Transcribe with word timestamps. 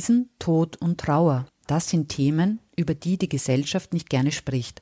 Krisen, 0.00 0.30
Tod 0.38 0.78
und 0.78 0.98
Trauer, 0.98 1.44
das 1.66 1.90
sind 1.90 2.08
Themen, 2.08 2.60
über 2.74 2.94
die 2.94 3.18
die 3.18 3.28
Gesellschaft 3.28 3.92
nicht 3.92 4.08
gerne 4.08 4.32
spricht, 4.32 4.80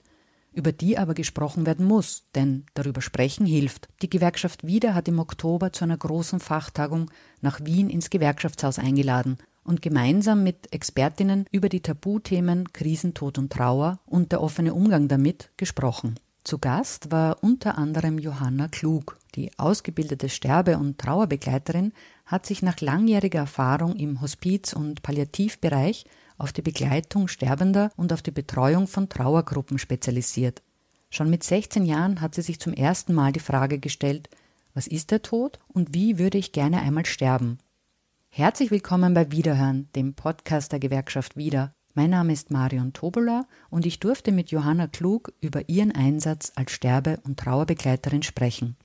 über 0.53 0.71
die 0.71 0.97
aber 0.97 1.15
gesprochen 1.15 1.67
werden 1.67 1.85
muss, 1.85 2.27
denn 2.37 2.67
darüber 2.75 3.01
sprechen 3.01 3.45
hilft. 3.45 3.89
Die 4.01 4.09
Gewerkschaft 4.09 4.65
Wieder 4.65 4.95
hat 4.95 5.09
im 5.09 5.19
Oktober 5.19 5.73
zu 5.73 5.83
einer 5.83 5.97
großen 5.97 6.39
Fachtagung 6.39 7.11
nach 7.41 7.59
Wien 7.65 7.91
ins 7.91 8.11
Gewerkschaftshaus 8.11 8.79
eingeladen 8.79 9.39
und 9.65 9.83
gemeinsam 9.83 10.45
mit 10.45 10.73
Expertinnen 10.73 11.47
über 11.51 11.69
die 11.69 11.81
Tabuthemen 11.81 12.73
Krisen, 12.73 13.13
Tod 13.13 13.39
und 13.39 13.53
Trauer 13.53 13.99
und 14.07 14.31
der 14.31 14.41
offene 14.41 14.73
Umgang 14.73 15.09
damit 15.09 15.51
gesprochen. 15.57 16.15
Zu 16.45 16.59
Gast 16.59 17.11
war 17.11 17.43
unter 17.43 17.77
anderem 17.77 18.19
Johanna 18.19 18.69
Klug. 18.69 19.19
Die 19.35 19.51
ausgebildete 19.59 20.31
Sterbe- 20.31 20.79
und 20.79 20.99
Trauerbegleiterin 20.99 21.93
hat 22.29 22.45
sich 22.45 22.63
nach 22.63 22.81
langjähriger 22.81 23.41
Erfahrung 23.41 23.97
im 23.97 24.21
Hospiz- 24.21 24.75
und 24.75 25.03
Palliativbereich 25.03 26.05
auf 26.37 26.53
die 26.53 26.63
Begleitung 26.63 27.27
Sterbender 27.27 27.91
und 27.97 28.13
auf 28.13 28.23
die 28.23 28.31
Betreuung 28.31 28.87
von 28.87 29.09
Trauergruppen 29.09 29.79
spezialisiert. 29.79 30.63
Schon 31.11 31.31
mit 31.31 31.43
16 31.43 31.87
Jahren 31.87 32.21
hat 32.21 32.35
sie 32.35 32.43
sich 32.43 32.61
zum 32.61 32.75
ersten 32.75 33.15
Mal 33.15 33.33
die 33.33 33.41
Frage 33.41 33.79
gestellt, 33.79 34.29
was 34.75 34.87
ist 34.87 35.11
der 35.11 35.23
Tod 35.23 35.59
und 35.69 35.95
wie 35.95 36.19
würde 36.19 36.37
ich 36.37 36.53
gerne 36.53 36.83
einmal 36.83 37.07
sterben? 37.07 37.59
Herzlich 38.29 38.71
willkommen 38.71 39.15
bei 39.15 39.33
Wiederhören, 39.33 39.89
dem 39.97 40.13
Podcast 40.13 40.71
der 40.73 40.81
Gewerkschaft 40.81 41.39
Wieder. 41.39 41.73
Mein 41.95 42.11
Name 42.11 42.35
ist 42.35 42.51
Marion 42.51 42.93
Tobola 42.93 43.47
und 43.71 43.87
ich 43.87 44.01
durfte 44.01 44.33
mit 44.33 44.51
Johanna 44.51 44.87
Klug 44.87 45.33
über 45.41 45.67
ihren 45.71 45.93
Einsatz 45.93 46.53
als 46.55 46.73
Sterbe- 46.73 47.21
und 47.25 47.41
Trauerbegleiterin 47.41 48.23
sprechen. 48.23 48.77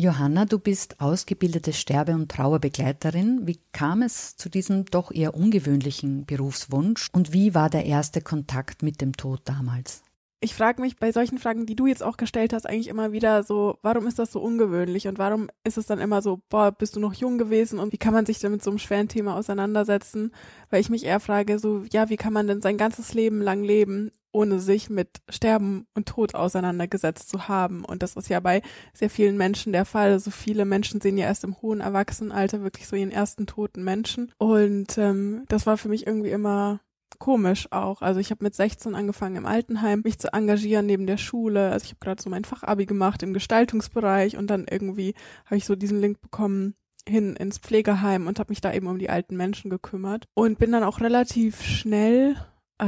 Johanna, 0.00 0.46
du 0.46 0.58
bist 0.58 0.98
ausgebildete 0.98 1.74
Sterbe- 1.74 2.14
und 2.14 2.30
Trauerbegleiterin. 2.30 3.46
Wie 3.46 3.60
kam 3.72 4.00
es 4.00 4.34
zu 4.34 4.48
diesem 4.48 4.86
doch 4.86 5.12
eher 5.12 5.34
ungewöhnlichen 5.34 6.24
Berufswunsch 6.24 7.08
und 7.12 7.34
wie 7.34 7.54
war 7.54 7.68
der 7.68 7.84
erste 7.84 8.22
Kontakt 8.22 8.82
mit 8.82 9.02
dem 9.02 9.12
Tod 9.12 9.42
damals? 9.44 10.02
ich 10.42 10.54
frage 10.54 10.80
mich 10.80 10.96
bei 10.96 11.12
solchen 11.12 11.38
Fragen, 11.38 11.66
die 11.66 11.76
du 11.76 11.86
jetzt 11.86 12.02
auch 12.02 12.16
gestellt 12.16 12.54
hast, 12.54 12.66
eigentlich 12.66 12.88
immer 12.88 13.12
wieder 13.12 13.42
so, 13.42 13.78
warum 13.82 14.06
ist 14.06 14.18
das 14.18 14.32
so 14.32 14.40
ungewöhnlich 14.40 15.06
und 15.06 15.18
warum 15.18 15.50
ist 15.64 15.76
es 15.76 15.84
dann 15.84 15.98
immer 15.98 16.22
so, 16.22 16.40
boah, 16.48 16.72
bist 16.72 16.96
du 16.96 17.00
noch 17.00 17.12
jung 17.12 17.36
gewesen 17.36 17.78
und 17.78 17.92
wie 17.92 17.98
kann 17.98 18.14
man 18.14 18.24
sich 18.24 18.38
denn 18.38 18.52
mit 18.52 18.62
so 18.62 18.70
einem 18.70 18.78
schweren 18.78 19.08
Thema 19.08 19.36
auseinandersetzen? 19.36 20.32
Weil 20.70 20.80
ich 20.80 20.88
mich 20.88 21.04
eher 21.04 21.20
frage, 21.20 21.58
so, 21.58 21.84
ja, 21.92 22.08
wie 22.08 22.16
kann 22.16 22.32
man 22.32 22.46
denn 22.46 22.62
sein 22.62 22.78
ganzes 22.78 23.12
Leben 23.12 23.42
lang 23.42 23.62
leben, 23.62 24.12
ohne 24.32 24.60
sich 24.60 24.90
mit 24.90 25.08
Sterben 25.28 25.86
und 25.94 26.06
Tod 26.06 26.34
auseinandergesetzt 26.34 27.28
zu 27.28 27.48
haben? 27.48 27.84
Und 27.84 28.02
das 28.02 28.16
ist 28.16 28.28
ja 28.28 28.40
bei 28.40 28.62
sehr 28.92 29.10
vielen 29.10 29.36
Menschen 29.36 29.72
der 29.72 29.84
Fall. 29.84 30.10
So 30.10 30.14
also 30.14 30.30
viele 30.30 30.64
Menschen 30.64 31.00
sehen 31.00 31.18
ja 31.18 31.26
erst 31.26 31.44
im 31.44 31.60
hohen 31.62 31.80
Erwachsenenalter 31.80 32.62
wirklich 32.62 32.86
so 32.86 32.96
ihren 32.96 33.10
ersten 33.10 33.46
toten 33.46 33.84
Menschen. 33.84 34.32
Und 34.38 34.98
ähm, 34.98 35.44
das 35.48 35.66
war 35.66 35.76
für 35.76 35.88
mich 35.88 36.06
irgendwie 36.06 36.30
immer 36.30 36.80
komisch 37.18 37.68
auch. 37.70 38.02
Also 38.02 38.18
ich 38.18 38.30
habe 38.30 38.44
mit 38.44 38.54
16 38.54 38.94
angefangen 38.94 39.36
im 39.36 39.46
Altenheim 39.46 40.00
mich 40.04 40.18
zu 40.18 40.32
engagieren 40.32 40.86
neben 40.86 41.06
der 41.06 41.18
Schule. 41.18 41.70
Also 41.70 41.84
ich 41.84 41.90
habe 41.90 42.00
gerade 42.00 42.22
so 42.22 42.30
mein 42.30 42.44
Fachabi 42.44 42.86
gemacht 42.86 43.22
im 43.22 43.32
Gestaltungsbereich 43.32 44.36
und 44.36 44.48
dann 44.48 44.66
irgendwie 44.68 45.14
habe 45.46 45.56
ich 45.56 45.66
so 45.66 45.76
diesen 45.76 46.00
Link 46.00 46.20
bekommen 46.20 46.74
hin 47.08 47.36
ins 47.36 47.58
Pflegeheim 47.58 48.26
und 48.26 48.38
habe 48.38 48.50
mich 48.50 48.60
da 48.60 48.72
eben 48.72 48.86
um 48.86 48.98
die 48.98 49.10
alten 49.10 49.36
Menschen 49.36 49.70
gekümmert 49.70 50.26
und 50.34 50.58
bin 50.58 50.72
dann 50.72 50.84
auch 50.84 51.00
relativ 51.00 51.62
schnell 51.62 52.36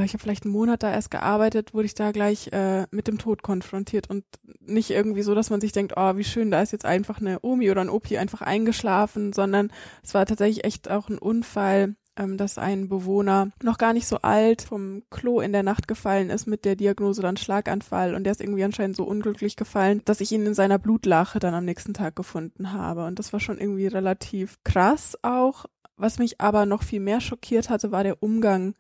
ich 0.00 0.14
habe 0.14 0.22
vielleicht 0.22 0.44
einen 0.44 0.52
Monat 0.52 0.82
da 0.82 0.90
erst 0.90 1.10
gearbeitet, 1.10 1.74
wurde 1.74 1.86
ich 1.86 1.94
da 1.94 2.12
gleich 2.12 2.48
äh, 2.52 2.86
mit 2.90 3.08
dem 3.08 3.18
Tod 3.18 3.42
konfrontiert 3.42 4.08
und 4.08 4.24
nicht 4.60 4.90
irgendwie 4.90 5.22
so, 5.22 5.34
dass 5.34 5.50
man 5.50 5.60
sich 5.60 5.72
denkt, 5.72 5.94
oh, 5.96 6.16
wie 6.16 6.24
schön, 6.24 6.50
da 6.50 6.62
ist 6.62 6.72
jetzt 6.72 6.86
einfach 6.86 7.20
eine 7.20 7.40
Omi 7.42 7.70
oder 7.70 7.82
ein 7.82 7.90
Opi 7.90 8.16
einfach 8.16 8.40
eingeschlafen, 8.40 9.32
sondern 9.32 9.70
es 10.02 10.14
war 10.14 10.24
tatsächlich 10.24 10.64
echt 10.64 10.90
auch 10.90 11.08
ein 11.08 11.18
Unfall, 11.18 11.94
ähm, 12.16 12.36
dass 12.36 12.58
ein 12.58 12.88
Bewohner 12.88 13.50
noch 13.62 13.78
gar 13.78 13.92
nicht 13.92 14.06
so 14.06 14.18
alt 14.18 14.62
vom 14.62 15.02
Klo 15.10 15.40
in 15.40 15.52
der 15.52 15.62
Nacht 15.62 15.88
gefallen 15.88 16.30
ist 16.30 16.46
mit 16.46 16.64
der 16.64 16.76
Diagnose 16.76 17.22
dann 17.22 17.36
Schlaganfall 17.36 18.14
und 18.14 18.24
der 18.24 18.32
ist 18.32 18.40
irgendwie 18.40 18.64
anscheinend 18.64 18.96
so 18.96 19.04
unglücklich 19.04 19.56
gefallen, 19.56 20.02
dass 20.04 20.20
ich 20.20 20.32
ihn 20.32 20.46
in 20.46 20.54
seiner 20.54 20.78
Blutlache 20.78 21.38
dann 21.38 21.54
am 21.54 21.64
nächsten 21.64 21.94
Tag 21.94 22.16
gefunden 22.16 22.72
habe 22.72 23.04
und 23.04 23.18
das 23.18 23.32
war 23.32 23.40
schon 23.40 23.58
irgendwie 23.58 23.86
relativ 23.86 24.58
krass 24.64 25.18
auch. 25.22 25.66
Was 25.96 26.18
mich 26.18 26.40
aber 26.40 26.66
noch 26.66 26.82
viel 26.82 27.00
mehr 27.00 27.20
schockiert 27.20 27.70
hatte, 27.70 27.92
war 27.92 28.02
der 28.02 28.22
Umgang 28.22 28.74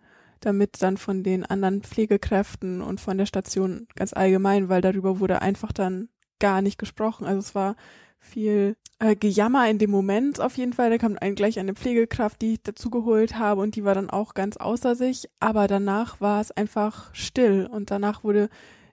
damit 0.44 0.82
dann 0.82 0.96
von 0.96 1.22
den 1.22 1.44
anderen 1.44 1.82
Pflegekräften 1.82 2.82
und 2.82 3.00
von 3.00 3.18
der 3.18 3.26
Station 3.26 3.86
ganz 3.94 4.12
allgemein, 4.12 4.68
weil 4.68 4.80
darüber 4.80 5.20
wurde 5.20 5.42
einfach 5.42 5.72
dann 5.72 6.08
gar 6.38 6.62
nicht 6.62 6.78
gesprochen. 6.78 7.24
Also 7.24 7.38
es 7.38 7.54
war 7.54 7.76
viel 8.18 8.76
äh, 8.98 9.16
Gejammer 9.16 9.68
in 9.68 9.78
dem 9.78 9.90
Moment 9.90 10.40
auf 10.40 10.56
jeden 10.56 10.72
Fall. 10.72 10.90
Da 10.90 10.98
kam 10.98 11.16
ein, 11.20 11.34
gleich 11.34 11.58
eine 11.58 11.74
Pflegekraft, 11.74 12.40
die 12.40 12.54
ich 12.54 12.62
dazu 12.62 12.90
geholt 12.90 13.38
habe 13.38 13.60
und 13.60 13.76
die 13.76 13.84
war 13.84 13.94
dann 13.94 14.10
auch 14.10 14.34
ganz 14.34 14.56
außer 14.56 14.94
sich. 14.94 15.28
Aber 15.40 15.66
danach 15.66 16.20
war 16.20 16.40
es 16.40 16.50
einfach 16.50 17.14
still 17.14 17.68
und 17.70 17.90
danach 17.90 18.24
wurde 18.24 18.48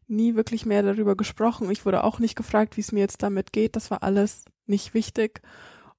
nie 0.08 0.36
wirklich 0.36 0.66
mehr 0.66 0.84
darüber 0.84 1.16
gesprochen. 1.16 1.70
Ich 1.70 1.86
wurde 1.86 2.04
auch 2.04 2.20
nicht 2.20 2.36
gefragt, 2.36 2.78
wie 2.78 2.82
es 2.82 2.92
mir 2.92 3.02
jetzt 3.02 3.22
damit 3.22 3.54
geht. 3.54 3.76
Das 3.76 3.92
war 3.92 4.04
alles 4.04 4.46
nicht 4.66 4.94
wichtig. 4.94 5.42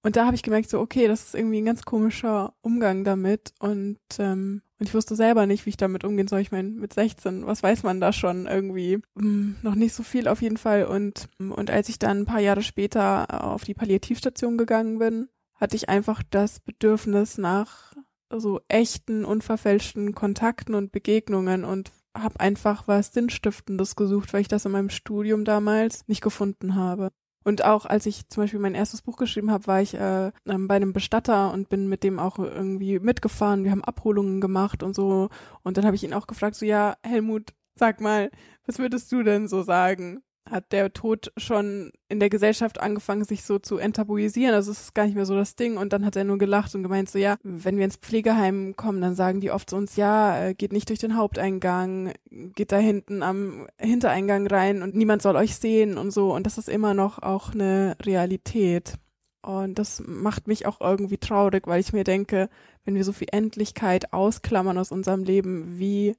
Und 0.03 0.17
da 0.17 0.27
habe 0.27 0.35
ich 0.35 0.43
gemerkt, 0.43 0.71
so, 0.71 0.81
okay, 0.81 1.07
das 1.07 1.27
ist 1.27 1.35
irgendwie 1.35 1.61
ein 1.61 1.67
ganz 1.67 1.83
komischer 1.83 2.55
Umgang 2.63 3.05
damit. 3.05 3.53
Und, 3.61 3.99
ähm, 4.19 4.63
und 4.81 4.89
ich 4.89 4.95
wusste 4.95 5.15
selber 5.15 5.45
nicht, 5.47 5.67
wie 5.67 5.71
ich 5.71 5.77
damit 5.77 6.05
umgehen 6.05 6.27
soll. 6.27 6.41
Ich 6.41 6.53
meine, 6.53 6.71
mit 6.71 6.95
16, 6.95 7.47
was 7.47 7.63
weiß 7.63 7.83
man 7.83 8.01
da 8.01 8.15
schon 8.15 8.47
irgendwie? 8.47 8.99
Hm, 9.19 9.57
noch 9.61 9.75
nicht 9.75 9.93
so 9.93 10.03
viel 10.03 10.27
auf 10.27 10.41
jeden 10.41 10.57
Fall. 10.57 10.87
Und, 10.87 11.29
und 11.39 11.71
als 11.71 11.91
ich 11.91 11.99
dann 11.99 12.21
ein 12.21 12.25
paar 12.25 12.41
Jahre 12.41 12.63
später 12.63 13.45
auf 13.45 13.65
die 13.65 13.75
Palliativstation 13.75 14.57
gegangen 14.57 14.99
bin, 14.99 15.29
hatte 15.57 15.77
ich 15.77 15.91
einfach 15.91 16.23
das 16.31 16.61
Bedürfnis 16.61 17.37
nach 17.37 17.93
so 18.35 18.61
echten, 18.69 19.27
unverfälschten 19.27 20.15
Kontakten 20.15 20.75
und 20.75 20.93
Begegnungen 20.93 21.65
und 21.67 21.93
habe 22.17 22.41
einfach 22.41 22.89
was 22.89 23.13
Sinnstiftendes 23.13 23.97
gesucht, 23.97 24.33
weil 24.33 24.41
ich 24.41 24.49
das 24.49 24.65
in 24.65 24.73
meinem 24.73 24.89
Studium 24.89 25.45
damals 25.45 26.09
nicht 26.09 26.23
gefunden 26.23 26.75
habe. 26.75 27.11
Und 27.45 27.65
auch 27.65 27.87
als 27.87 28.07
ich 28.07 28.29
zum 28.29 28.43
Beispiel 28.43 28.61
mein 28.61 28.75
erstes 28.75 29.03
Buch 29.03 29.17
geschrieben 29.17 29.51
habe, 29.51 29.67
war 29.67 29.81
ich 29.81 29.95
äh, 29.95 30.31
ähm, 30.47 30.69
bei 30.69 30.77
einem 30.77 30.93
Bestatter 30.93 31.53
und 31.53 31.69
bin 31.69 31.89
mit 31.89 32.05
dem 32.05 32.19
auch 32.19 32.39
irgendwie 32.39 32.99
mitgefahren. 32.99 33.65
Wir 33.65 33.71
haben 33.71 33.85
Abholungen 33.85 34.41
gemacht 34.41 34.83
und 34.83 34.95
so. 34.95 35.31
Und 35.63 35.77
dann 35.77 35.87
habe 35.87 35.97
ich 35.97 36.05
ihn 36.05 36.15
auch 36.15 36.27
gefragt, 36.27 36.57
so 36.57 36.67
ja, 36.67 36.97
Helmut, 37.03 37.53
sag 37.75 38.01
mal, 38.01 38.31
was 38.67 38.79
würdest 38.79 39.11
du 39.13 39.23
denn 39.23 39.49
so 39.49 39.63
sagen? 39.63 40.23
Hat 40.49 40.73
der 40.73 40.93
Tod 40.93 41.33
schon 41.37 41.93
in 42.09 42.19
der 42.19 42.31
Gesellschaft 42.31 42.81
angefangen, 42.81 43.25
sich 43.25 43.45
so 43.45 43.59
zu 43.59 43.79
enttabuisieren. 43.79 44.55
Also 44.55 44.73
es 44.73 44.81
ist 44.81 44.95
gar 44.95 45.05
nicht 45.05 45.15
mehr 45.15 45.27
so 45.27 45.37
das 45.37 45.55
Ding. 45.55 45.77
Und 45.77 45.93
dann 45.93 46.05
hat 46.05 46.17
er 46.17 46.25
nur 46.25 46.39
gelacht 46.39 46.75
und 46.75 46.83
gemeint 46.83 47.11
so, 47.11 47.19
ja, 47.19 47.37
wenn 47.43 47.77
wir 47.77 47.85
ins 47.85 47.97
Pflegeheim 47.97 48.75
kommen, 48.77 49.01
dann 49.01 49.15
sagen 49.15 49.41
die 49.41 49.51
oft 49.51 49.71
zu 49.71 49.77
uns, 49.77 49.97
ja, 49.97 50.47
äh, 50.47 50.55
geht 50.55 50.73
nicht 50.73 50.89
durch 50.89 50.99
den 50.99 51.17
Haupteingang, 51.17 52.13
geht 52.31 52.73
da 52.73 52.79
hinten 52.79 53.23
am 53.23 53.67
Hintereingang 53.79 54.47
rein 54.47 54.83
und 54.83 54.95
niemand 54.95 55.23
soll 55.23 55.37
euch 55.37 55.57
sehen 55.57 55.99
und 55.99 56.11
so. 56.11 56.35
Und 56.35 56.47
das 56.47 56.59
ist 56.59 56.69
immer 56.69 56.95
noch 56.95 57.23
auch 57.23 57.53
eine 57.55 57.97
Realität. 58.03 58.95
Und 59.43 59.79
das 59.79 60.03
macht 60.07 60.49
mich 60.49 60.67
auch 60.67 60.81
irgendwie 60.81 61.19
traurig, 61.19 61.67
weil 61.67 61.81
ich 61.81 61.93
mir 61.93 62.05
denke, 62.05 62.51
wenn 62.85 62.95
wir 62.95 63.05
so 63.05 63.13
viel 63.13 63.29
Endlichkeit 63.33 64.13
ausklammern 64.13 64.77
aus 64.77 64.93
unserem 64.93 65.23
Leben, 65.25 65.79
wie 65.79 66.15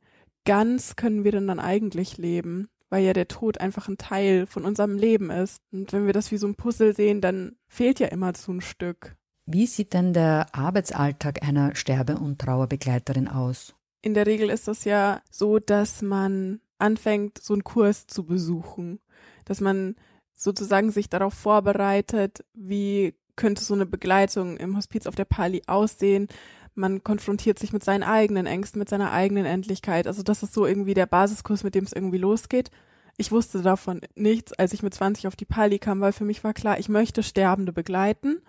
ganz 0.46 0.96
können 0.96 1.24
wir 1.24 1.32
denn 1.32 1.48
dann 1.48 1.60
eigentlich 1.60 2.18
leben? 2.18 2.70
Weil 2.92 3.04
ja 3.06 3.14
der 3.14 3.28
Tod 3.28 3.60
einfach 3.60 3.88
ein 3.88 3.98
Teil 3.98 4.46
von 4.46 4.66
unserem 4.66 4.98
Leben 4.98 5.32
ist. 5.32 5.62
Und 5.72 5.92
wenn 5.94 6.06
wir 6.06 6.14
das 6.14 6.32
wie 6.32 6.38
so 6.38 6.46
ein 6.46 6.56
Puzzle 6.56 6.94
sehen, 6.94 7.22
dann 7.22 7.56
fehlt 7.68 8.00
ja 8.00 8.08
immer 8.08 8.34
so 8.36 8.52
ein 8.52 8.62
Stück. 8.62 9.16
Wie 9.46 9.66
sieht 9.66 9.94
denn 9.94 10.14
der 10.14 10.54
Arbeitsalltag 10.54 11.42
einer 11.42 11.74
Sterbe- 11.74 12.18
und 12.18 12.40
Trauerbegleiterin 12.40 13.28
aus? 13.28 13.74
In 14.04 14.14
der 14.14 14.28
Regel 14.28 14.50
ist 14.50 14.68
das 14.68 14.84
ja 14.84 15.22
so, 15.32 15.58
dass 15.58 16.02
man 16.02 16.60
anfängt, 16.80 17.40
so 17.40 17.54
einen 17.54 17.64
Kurs 17.64 18.08
zu 18.08 18.26
besuchen, 18.26 19.00
dass 19.46 19.62
man 19.62 19.96
sozusagen 20.36 20.92
sich 20.92 21.10
darauf 21.10 21.34
vorbereitet, 21.34 22.44
wie 22.54 23.16
könnte 23.36 23.64
so 23.64 23.74
eine 23.74 23.86
Begleitung 23.86 24.58
im 24.58 24.76
Hospiz 24.76 25.08
auf 25.08 25.16
der 25.16 25.26
Pali 25.26 25.62
aussehen, 25.68 26.28
man 26.76 27.04
konfrontiert 27.04 27.60
sich 27.60 27.74
mit 27.74 27.84
seinen 27.84 28.04
eigenen 28.04 28.46
Ängsten, 28.46 28.80
mit 28.80 28.90
seiner 28.90 29.12
eigenen 29.12 29.46
Endlichkeit. 29.46 30.08
Also 30.08 30.24
das 30.24 30.44
ist 30.44 30.54
so 30.54 30.66
irgendwie 30.66 30.94
der 30.94 31.06
Basiskurs, 31.06 31.64
mit 31.64 31.76
dem 31.76 31.84
es 31.84 31.94
irgendwie 31.94 32.18
losgeht. 32.18 32.72
Ich 33.18 33.32
wusste 33.32 33.62
davon 33.62 34.02
nichts, 34.16 34.54
als 34.54 34.74
ich 34.74 34.84
mit 34.84 34.94
20 34.94 35.28
auf 35.28 35.36
die 35.36 35.46
Pali 35.46 35.80
kam, 35.80 36.02
weil 36.02 36.14
für 36.14 36.26
mich 36.26 36.44
war 36.44 36.54
klar, 36.54 36.80
ich 36.80 36.90
möchte 36.90 37.24
Sterbende 37.24 37.74
begleiten 37.74 38.42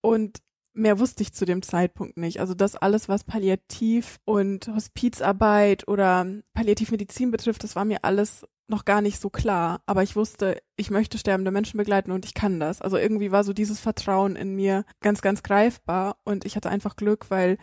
und 0.00 0.38
mehr 0.72 0.98
wusste 0.98 1.22
ich 1.22 1.32
zu 1.32 1.44
dem 1.44 1.62
Zeitpunkt 1.62 2.16
nicht. 2.16 2.40
Also 2.40 2.54
das 2.54 2.76
alles, 2.76 3.08
was 3.08 3.24
Palliativ 3.24 4.20
und 4.24 4.68
Hospizarbeit 4.68 5.88
oder 5.88 6.26
Palliativmedizin 6.54 7.30
betrifft, 7.30 7.64
das 7.64 7.74
war 7.76 7.84
mir 7.84 8.04
alles 8.04 8.46
noch 8.68 8.84
gar 8.84 9.00
nicht 9.00 9.20
so 9.20 9.30
klar, 9.30 9.80
aber 9.86 10.02
ich 10.02 10.16
wusste, 10.16 10.60
ich 10.76 10.90
möchte 10.90 11.18
sterbende 11.18 11.50
Menschen 11.50 11.78
begleiten 11.78 12.10
und 12.10 12.24
ich 12.24 12.34
kann 12.34 12.58
das. 12.58 12.82
Also 12.82 12.96
irgendwie 12.96 13.30
war 13.30 13.44
so 13.44 13.52
dieses 13.52 13.80
Vertrauen 13.80 14.36
in 14.36 14.54
mir 14.54 14.84
ganz, 15.00 15.22
ganz 15.22 15.42
greifbar 15.42 16.16
und 16.24 16.44
ich 16.44 16.56
hatte 16.56 16.70
einfach 16.70 16.96
Glück, 16.96 17.30
weil 17.30 17.58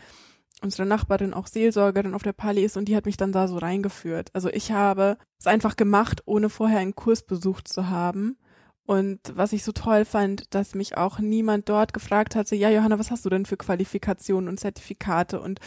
unsere 0.62 0.86
Nachbarin 0.86 1.34
auch 1.34 1.46
Seelsorgerin 1.46 2.14
auf 2.14 2.22
der 2.22 2.32
Pali 2.32 2.64
ist 2.64 2.76
und 2.76 2.86
die 2.86 2.96
hat 2.96 3.06
mich 3.06 3.16
dann 3.16 3.32
da 3.32 3.48
so 3.48 3.58
reingeführt. 3.58 4.30
Also 4.32 4.48
ich 4.48 4.72
habe 4.72 5.18
es 5.38 5.46
einfach 5.46 5.76
gemacht, 5.76 6.22
ohne 6.24 6.48
vorher 6.48 6.78
einen 6.78 6.94
Kurs 6.94 7.22
besucht 7.22 7.68
zu 7.68 7.90
haben. 7.90 8.38
Und 8.86 9.20
was 9.34 9.52
ich 9.52 9.64
so 9.64 9.72
toll 9.72 10.04
fand, 10.04 10.54
dass 10.54 10.74
mich 10.74 10.96
auch 10.96 11.18
niemand 11.18 11.68
dort 11.68 11.94
gefragt 11.94 12.36
hatte, 12.36 12.54
ja, 12.54 12.70
Johanna, 12.70 12.98
was 12.98 13.10
hast 13.10 13.24
du 13.24 13.30
denn 13.30 13.46
für 13.46 13.56
Qualifikationen 13.56 14.48
und 14.48 14.60
Zertifikate 14.60 15.40
und 15.40 15.58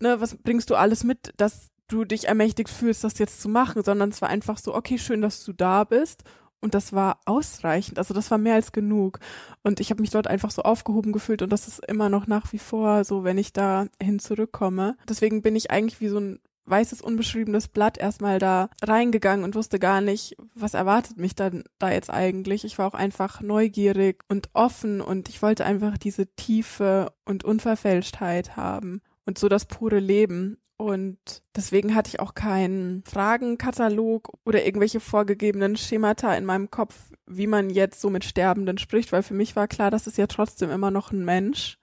ne, 0.00 0.20
was 0.20 0.36
bringst 0.36 0.70
du 0.70 0.74
alles 0.74 1.04
mit, 1.04 1.32
dass 1.36 1.68
du 1.88 2.04
dich 2.04 2.28
ermächtigt 2.28 2.70
fühlst, 2.70 3.04
das 3.04 3.18
jetzt 3.18 3.40
zu 3.40 3.48
machen, 3.48 3.82
sondern 3.84 4.10
es 4.10 4.22
war 4.22 4.28
einfach 4.28 4.58
so, 4.58 4.74
okay, 4.74 4.98
schön, 4.98 5.22
dass 5.22 5.44
du 5.44 5.52
da 5.52 5.84
bist 5.84 6.24
und 6.60 6.74
das 6.74 6.92
war 6.92 7.20
ausreichend. 7.26 7.98
Also 7.98 8.14
das 8.14 8.30
war 8.30 8.38
mehr 8.38 8.54
als 8.54 8.72
genug. 8.72 9.20
Und 9.62 9.80
ich 9.80 9.90
habe 9.90 10.00
mich 10.00 10.10
dort 10.10 10.26
einfach 10.26 10.50
so 10.50 10.62
aufgehoben 10.62 11.12
gefühlt 11.12 11.42
und 11.42 11.50
das 11.50 11.68
ist 11.68 11.84
immer 11.86 12.08
noch 12.08 12.26
nach 12.26 12.52
wie 12.52 12.58
vor 12.58 13.04
so, 13.04 13.24
wenn 13.24 13.38
ich 13.38 13.52
da 13.52 13.86
hin 14.02 14.18
zurückkomme. 14.18 14.96
Deswegen 15.08 15.42
bin 15.42 15.56
ich 15.56 15.70
eigentlich 15.70 16.00
wie 16.00 16.08
so 16.08 16.18
ein 16.18 16.40
weißes, 16.66 17.00
unbeschriebenes 17.00 17.68
Blatt 17.68 17.96
erstmal 17.98 18.38
da 18.38 18.68
reingegangen 18.82 19.44
und 19.44 19.54
wusste 19.54 19.78
gar 19.78 20.00
nicht, 20.00 20.36
was 20.54 20.74
erwartet 20.74 21.16
mich 21.16 21.34
dann 21.34 21.62
da 21.78 21.90
jetzt 21.90 22.10
eigentlich. 22.10 22.64
Ich 22.64 22.78
war 22.78 22.88
auch 22.88 22.94
einfach 22.94 23.40
neugierig 23.40 24.24
und 24.28 24.50
offen 24.52 25.00
und 25.00 25.28
ich 25.28 25.42
wollte 25.42 25.64
einfach 25.64 25.96
diese 25.96 26.26
Tiefe 26.34 27.12
und 27.24 27.44
Unverfälschtheit 27.44 28.56
haben 28.56 29.00
und 29.24 29.38
so 29.38 29.48
das 29.48 29.66
pure 29.66 30.00
Leben. 30.00 30.58
Und 30.78 31.42
deswegen 31.54 31.94
hatte 31.94 32.08
ich 32.08 32.20
auch 32.20 32.34
keinen 32.34 33.02
Fragenkatalog 33.04 34.34
oder 34.44 34.64
irgendwelche 34.66 35.00
vorgegebenen 35.00 35.76
Schemata 35.76 36.34
in 36.34 36.44
meinem 36.44 36.70
Kopf, 36.70 36.94
wie 37.26 37.46
man 37.46 37.70
jetzt 37.70 38.00
so 38.00 38.10
mit 38.10 38.24
Sterbenden 38.24 38.76
spricht, 38.76 39.10
weil 39.10 39.22
für 39.22 39.34
mich 39.34 39.56
war 39.56 39.68
klar, 39.68 39.90
das 39.90 40.06
ist 40.06 40.18
ja 40.18 40.26
trotzdem 40.26 40.70
immer 40.70 40.90
noch 40.90 41.12
ein 41.12 41.24
Mensch 41.24 41.78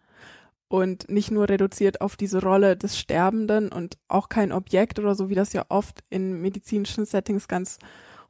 und 0.68 1.10
nicht 1.10 1.32
nur 1.32 1.50
reduziert 1.50 2.02
auf 2.02 2.16
diese 2.16 2.42
Rolle 2.42 2.78
des 2.78 3.00
Sterbenden 3.00 3.72
und 3.72 3.98
auch 4.08 4.30
kein 4.30 4.52
Objekt 4.52 5.00
oder 5.00 5.16
so, 5.16 5.30
wie 5.30 5.36
das 5.36 5.54
ja 5.54 5.66
oft 5.70 6.04
in 6.10 6.42
medizinischen 6.42 7.06
Settings 7.06 7.48
ganz 7.48 7.80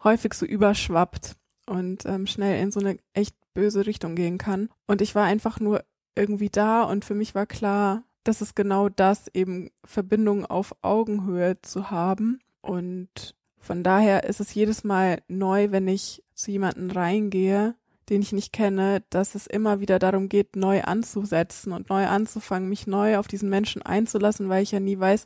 häufig 0.03 0.33
so 0.33 0.45
überschwappt 0.45 1.35
und 1.67 2.05
ähm, 2.05 2.25
schnell 2.25 2.61
in 2.61 2.71
so 2.71 2.79
eine 2.79 2.97
echt 3.13 3.35
böse 3.53 3.85
Richtung 3.85 4.15
gehen 4.15 4.37
kann. 4.37 4.69
Und 4.87 5.01
ich 5.01 5.13
war 5.15 5.25
einfach 5.25 5.59
nur 5.59 5.83
irgendwie 6.15 6.49
da 6.49 6.83
und 6.83 7.05
für 7.05 7.15
mich 7.15 7.35
war 7.35 7.45
klar, 7.45 8.03
das 8.23 8.41
ist 8.41 8.55
genau 8.55 8.89
das, 8.89 9.27
eben 9.33 9.69
Verbindung 9.83 10.45
auf 10.45 10.75
Augenhöhe 10.81 11.61
zu 11.61 11.91
haben. 11.91 12.39
Und 12.61 13.35
von 13.57 13.83
daher 13.83 14.23
ist 14.23 14.39
es 14.39 14.53
jedes 14.53 14.83
Mal 14.83 15.21
neu, 15.27 15.71
wenn 15.71 15.87
ich 15.87 16.23
zu 16.33 16.51
jemanden 16.51 16.91
reingehe, 16.91 17.75
den 18.09 18.21
ich 18.21 18.31
nicht 18.31 18.51
kenne, 18.51 19.03
dass 19.09 19.35
es 19.35 19.47
immer 19.47 19.79
wieder 19.79 19.99
darum 19.99 20.29
geht, 20.29 20.55
neu 20.55 20.81
anzusetzen 20.81 21.71
und 21.71 21.89
neu 21.89 22.05
anzufangen, 22.05 22.69
mich 22.69 22.87
neu 22.87 23.17
auf 23.17 23.27
diesen 23.27 23.49
Menschen 23.49 23.81
einzulassen, 23.81 24.49
weil 24.49 24.63
ich 24.63 24.71
ja 24.71 24.79
nie 24.79 24.99
weiß, 24.99 25.25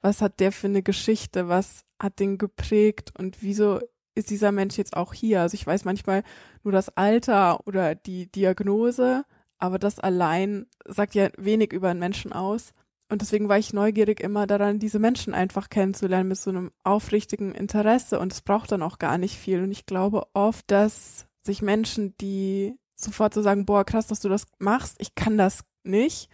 was 0.00 0.22
hat 0.22 0.40
der 0.40 0.52
für 0.52 0.66
eine 0.66 0.82
Geschichte, 0.82 1.48
was 1.48 1.84
hat 2.00 2.18
den 2.18 2.38
geprägt 2.38 3.12
und 3.18 3.42
wieso 3.42 3.80
ist 4.14 4.30
dieser 4.30 4.50
Mensch 4.50 4.76
jetzt 4.78 4.96
auch 4.96 5.12
hier. 5.12 5.42
Also 5.42 5.54
ich 5.54 5.66
weiß 5.66 5.84
manchmal 5.84 6.22
nur 6.64 6.72
das 6.72 6.88
Alter 6.96 7.66
oder 7.66 7.94
die 7.94 8.30
Diagnose, 8.30 9.24
aber 9.58 9.78
das 9.78 9.98
allein 9.98 10.66
sagt 10.84 11.14
ja 11.14 11.30
wenig 11.36 11.72
über 11.72 11.88
einen 11.90 12.00
Menschen 12.00 12.32
aus. 12.32 12.72
Und 13.08 13.22
deswegen 13.22 13.48
war 13.48 13.58
ich 13.58 13.72
neugierig 13.72 14.20
immer 14.20 14.46
daran, 14.46 14.80
diese 14.80 14.98
Menschen 14.98 15.32
einfach 15.32 15.68
kennenzulernen 15.68 16.28
mit 16.28 16.38
so 16.38 16.50
einem 16.50 16.72
aufrichtigen 16.82 17.54
Interesse. 17.54 18.18
Und 18.18 18.32
es 18.32 18.42
braucht 18.42 18.72
dann 18.72 18.82
auch 18.82 18.98
gar 18.98 19.16
nicht 19.16 19.36
viel. 19.36 19.62
Und 19.62 19.70
ich 19.70 19.86
glaube 19.86 20.26
oft, 20.34 20.70
dass 20.70 21.26
sich 21.44 21.62
Menschen, 21.62 22.16
die 22.20 22.76
sofort 22.96 23.32
so 23.34 23.42
sagen, 23.42 23.64
boah, 23.64 23.84
krass, 23.84 24.08
dass 24.08 24.20
du 24.20 24.28
das 24.28 24.46
machst, 24.58 24.96
ich 24.98 25.14
kann 25.14 25.38
das 25.38 25.64
nicht, 25.84 26.28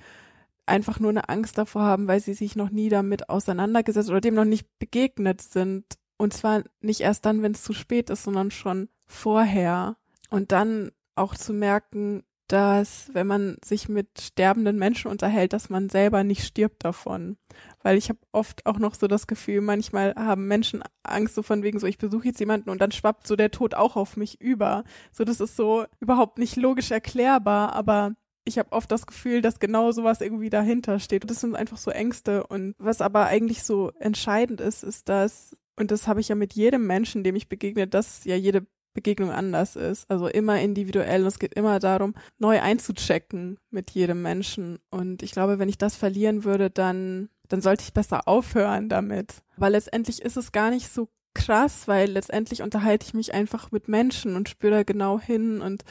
einfach 0.64 1.00
nur 1.00 1.10
eine 1.10 1.28
Angst 1.28 1.58
davor 1.58 1.82
haben, 1.82 2.08
weil 2.08 2.20
sie 2.20 2.34
sich 2.34 2.56
noch 2.56 2.70
nie 2.70 2.88
damit 2.88 3.28
auseinandergesetzt 3.28 4.08
oder 4.08 4.20
dem 4.20 4.34
noch 4.34 4.44
nicht 4.44 4.66
begegnet 4.78 5.42
sind. 5.42 5.84
Und 6.16 6.32
zwar 6.32 6.62
nicht 6.80 7.00
erst 7.00 7.26
dann, 7.26 7.42
wenn 7.42 7.52
es 7.52 7.64
zu 7.64 7.72
spät 7.72 8.08
ist, 8.10 8.22
sondern 8.22 8.50
schon 8.50 8.88
vorher. 9.06 9.96
Und 10.30 10.52
dann 10.52 10.92
auch 11.14 11.34
zu 11.34 11.52
merken, 11.52 12.22
dass 12.52 13.08
wenn 13.14 13.26
man 13.26 13.56
sich 13.64 13.88
mit 13.88 14.08
sterbenden 14.20 14.78
Menschen 14.78 15.10
unterhält, 15.10 15.54
dass 15.54 15.70
man 15.70 15.88
selber 15.88 16.22
nicht 16.22 16.44
stirbt 16.44 16.84
davon. 16.84 17.38
Weil 17.82 17.96
ich 17.96 18.10
habe 18.10 18.19
oft 18.31 18.66
auch 18.66 18.78
noch 18.78 18.94
so 18.94 19.06
das 19.06 19.26
Gefühl, 19.26 19.62
manchmal 19.62 20.14
haben 20.16 20.49
Menschen 20.49 20.84
Angst 21.02 21.34
so 21.34 21.43
von 21.43 21.62
wegen 21.62 21.78
so, 21.78 21.87
ich 21.87 21.96
besuche 21.96 22.26
jetzt 22.26 22.40
jemanden 22.40 22.69
und 22.69 22.82
dann 22.82 22.93
schwappt 22.93 23.26
so 23.26 23.37
der 23.37 23.52
Tod 23.52 23.75
auch 23.75 23.96
auf 23.96 24.19
mich 24.19 24.38
über. 24.38 24.84
So, 25.12 25.25
das 25.25 25.40
ist 25.40 25.56
so 25.56 25.87
überhaupt 25.99 26.37
nicht 26.37 26.56
logisch 26.56 26.90
erklärbar, 26.90 27.72
aber 27.72 28.12
ich 28.44 28.58
habe 28.58 28.72
oft 28.72 28.93
das 28.93 29.06
Gefühl, 29.06 29.40
dass 29.40 29.58
genau 29.58 29.90
sowas 29.93 30.20
irgendwie 30.20 30.50
dahinter 30.50 30.98
steht. 30.98 31.28
Das 31.31 31.40
sind 31.40 31.56
einfach 31.56 31.78
so 31.78 31.90
Ängste. 31.90 32.46
Und 32.46 32.75
was 32.78 33.00
aber 33.00 33.26
eigentlich 33.26 33.62
so 33.62 33.93
entscheidend 33.98 34.60
ist, 34.60 34.82
ist, 34.82 35.08
dass, 35.08 35.56
und 35.76 35.90
das 35.90 36.06
habe 36.06 36.20
ich 36.20 36.28
ja 36.28 36.34
mit 36.34 36.52
jedem 36.52 36.87
Menschen, 36.87 37.25
dem 37.25 37.34
ich 37.34 37.48
begegne, 37.48 37.88
dass 37.88 38.25
ja 38.25 38.37
jede 38.37 38.66
Begegnung 38.94 39.30
anders 39.30 39.76
ist. 39.76 40.10
Also 40.10 40.26
immer 40.26 40.60
individuell. 40.60 41.22
Und 41.22 41.28
es 41.28 41.38
geht 41.38 41.54
immer 41.54 41.78
darum, 41.78 42.14
neu 42.38 42.60
einzuchecken 42.60 43.58
mit 43.70 43.90
jedem 43.90 44.22
Menschen. 44.22 44.78
Und 44.90 45.22
ich 45.22 45.32
glaube, 45.32 45.58
wenn 45.58 45.68
ich 45.68 45.78
das 45.78 45.96
verlieren 45.96 46.44
würde, 46.44 46.70
dann, 46.70 47.28
dann 47.48 47.62
sollte 47.62 47.84
ich 47.84 47.92
besser 47.92 48.28
aufhören 48.28 48.88
damit. 48.88 49.42
Weil 49.56 49.72
letztendlich 49.72 50.22
ist 50.22 50.36
es 50.36 50.52
gar 50.52 50.70
nicht 50.70 50.92
so 50.92 51.08
krass, 51.34 51.88
weil 51.88 52.10
letztendlich 52.10 52.62
unterhalte 52.62 53.06
ich 53.06 53.14
mich 53.14 53.34
einfach 53.34 53.70
mit 53.70 53.88
Menschen 53.88 54.36
und 54.36 54.48
spüre 54.48 54.72
da 54.72 54.82
genau 54.82 55.18
hin 55.18 55.60
und 55.60 55.84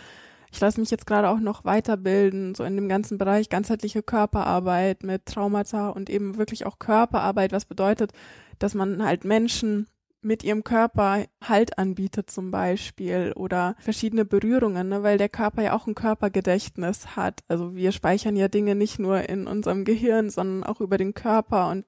ich 0.54 0.60
lasse 0.60 0.80
mich 0.80 0.92
jetzt 0.92 1.08
gerade 1.08 1.30
auch 1.30 1.40
noch 1.40 1.64
weiterbilden, 1.64 2.56
so 2.56 2.64
in 2.64 2.76
dem 2.76 2.90
ganzen 2.90 3.18
Bereich 3.18 3.50
ganzheitliche 3.50 4.04
Körperarbeit 4.04 5.04
mit 5.04 5.26
Traumata 5.26 5.90
und 5.90 6.10
eben 6.10 6.38
wirklich 6.38 6.66
auch 6.66 6.78
Körperarbeit, 6.78 7.54
was 7.54 7.66
bedeutet, 7.66 8.12
dass 8.60 8.74
man 8.74 9.04
halt 9.04 9.24
Menschen 9.24 9.88
mit 10.22 10.44
ihrem 10.44 10.64
Körper 10.64 11.26
Halt 11.42 11.78
anbietet 11.78 12.30
zum 12.30 12.52
Beispiel 12.52 13.34
oder 13.36 13.76
verschiedene 13.80 14.26
Berührungen, 14.26 14.90
ne, 14.90 15.04
weil 15.04 15.18
der 15.18 15.30
Körper 15.30 15.64
ja 15.64 15.76
auch 15.76 15.88
ein 15.88 15.96
Körpergedächtnis 15.96 17.16
hat. 17.16 17.44
Also 17.48 17.76
wir 17.76 17.92
speichern 17.92 18.36
ja 18.36 18.48
Dinge 18.48 18.76
nicht 18.76 19.00
nur 19.00 19.28
in 19.30 19.48
unserem 19.48 19.86
Gehirn, 19.86 20.30
sondern 20.30 20.64
auch 20.64 20.82
über 20.82 20.98
den 20.98 21.14
Körper 21.14 21.70
und 21.70 21.86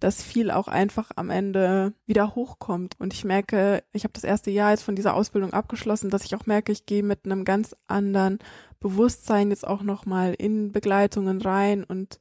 dass 0.00 0.22
viel 0.22 0.50
auch 0.50 0.68
einfach 0.68 1.10
am 1.16 1.30
Ende 1.30 1.92
wieder 2.06 2.34
hochkommt. 2.34 2.94
Und 2.98 3.12
ich 3.12 3.24
merke, 3.24 3.82
ich 3.92 4.04
habe 4.04 4.12
das 4.12 4.24
erste 4.24 4.50
Jahr 4.50 4.70
jetzt 4.70 4.82
von 4.82 4.96
dieser 4.96 5.14
Ausbildung 5.14 5.52
abgeschlossen, 5.52 6.10
dass 6.10 6.24
ich 6.24 6.34
auch 6.34 6.46
merke, 6.46 6.72
ich 6.72 6.86
gehe 6.86 7.02
mit 7.02 7.24
einem 7.24 7.44
ganz 7.44 7.76
anderen 7.86 8.38
Bewusstsein 8.80 9.50
jetzt 9.50 9.66
auch 9.66 9.82
nochmal 9.82 10.34
in 10.34 10.72
Begleitungen 10.72 11.40
rein 11.40 11.84
und 11.84 12.20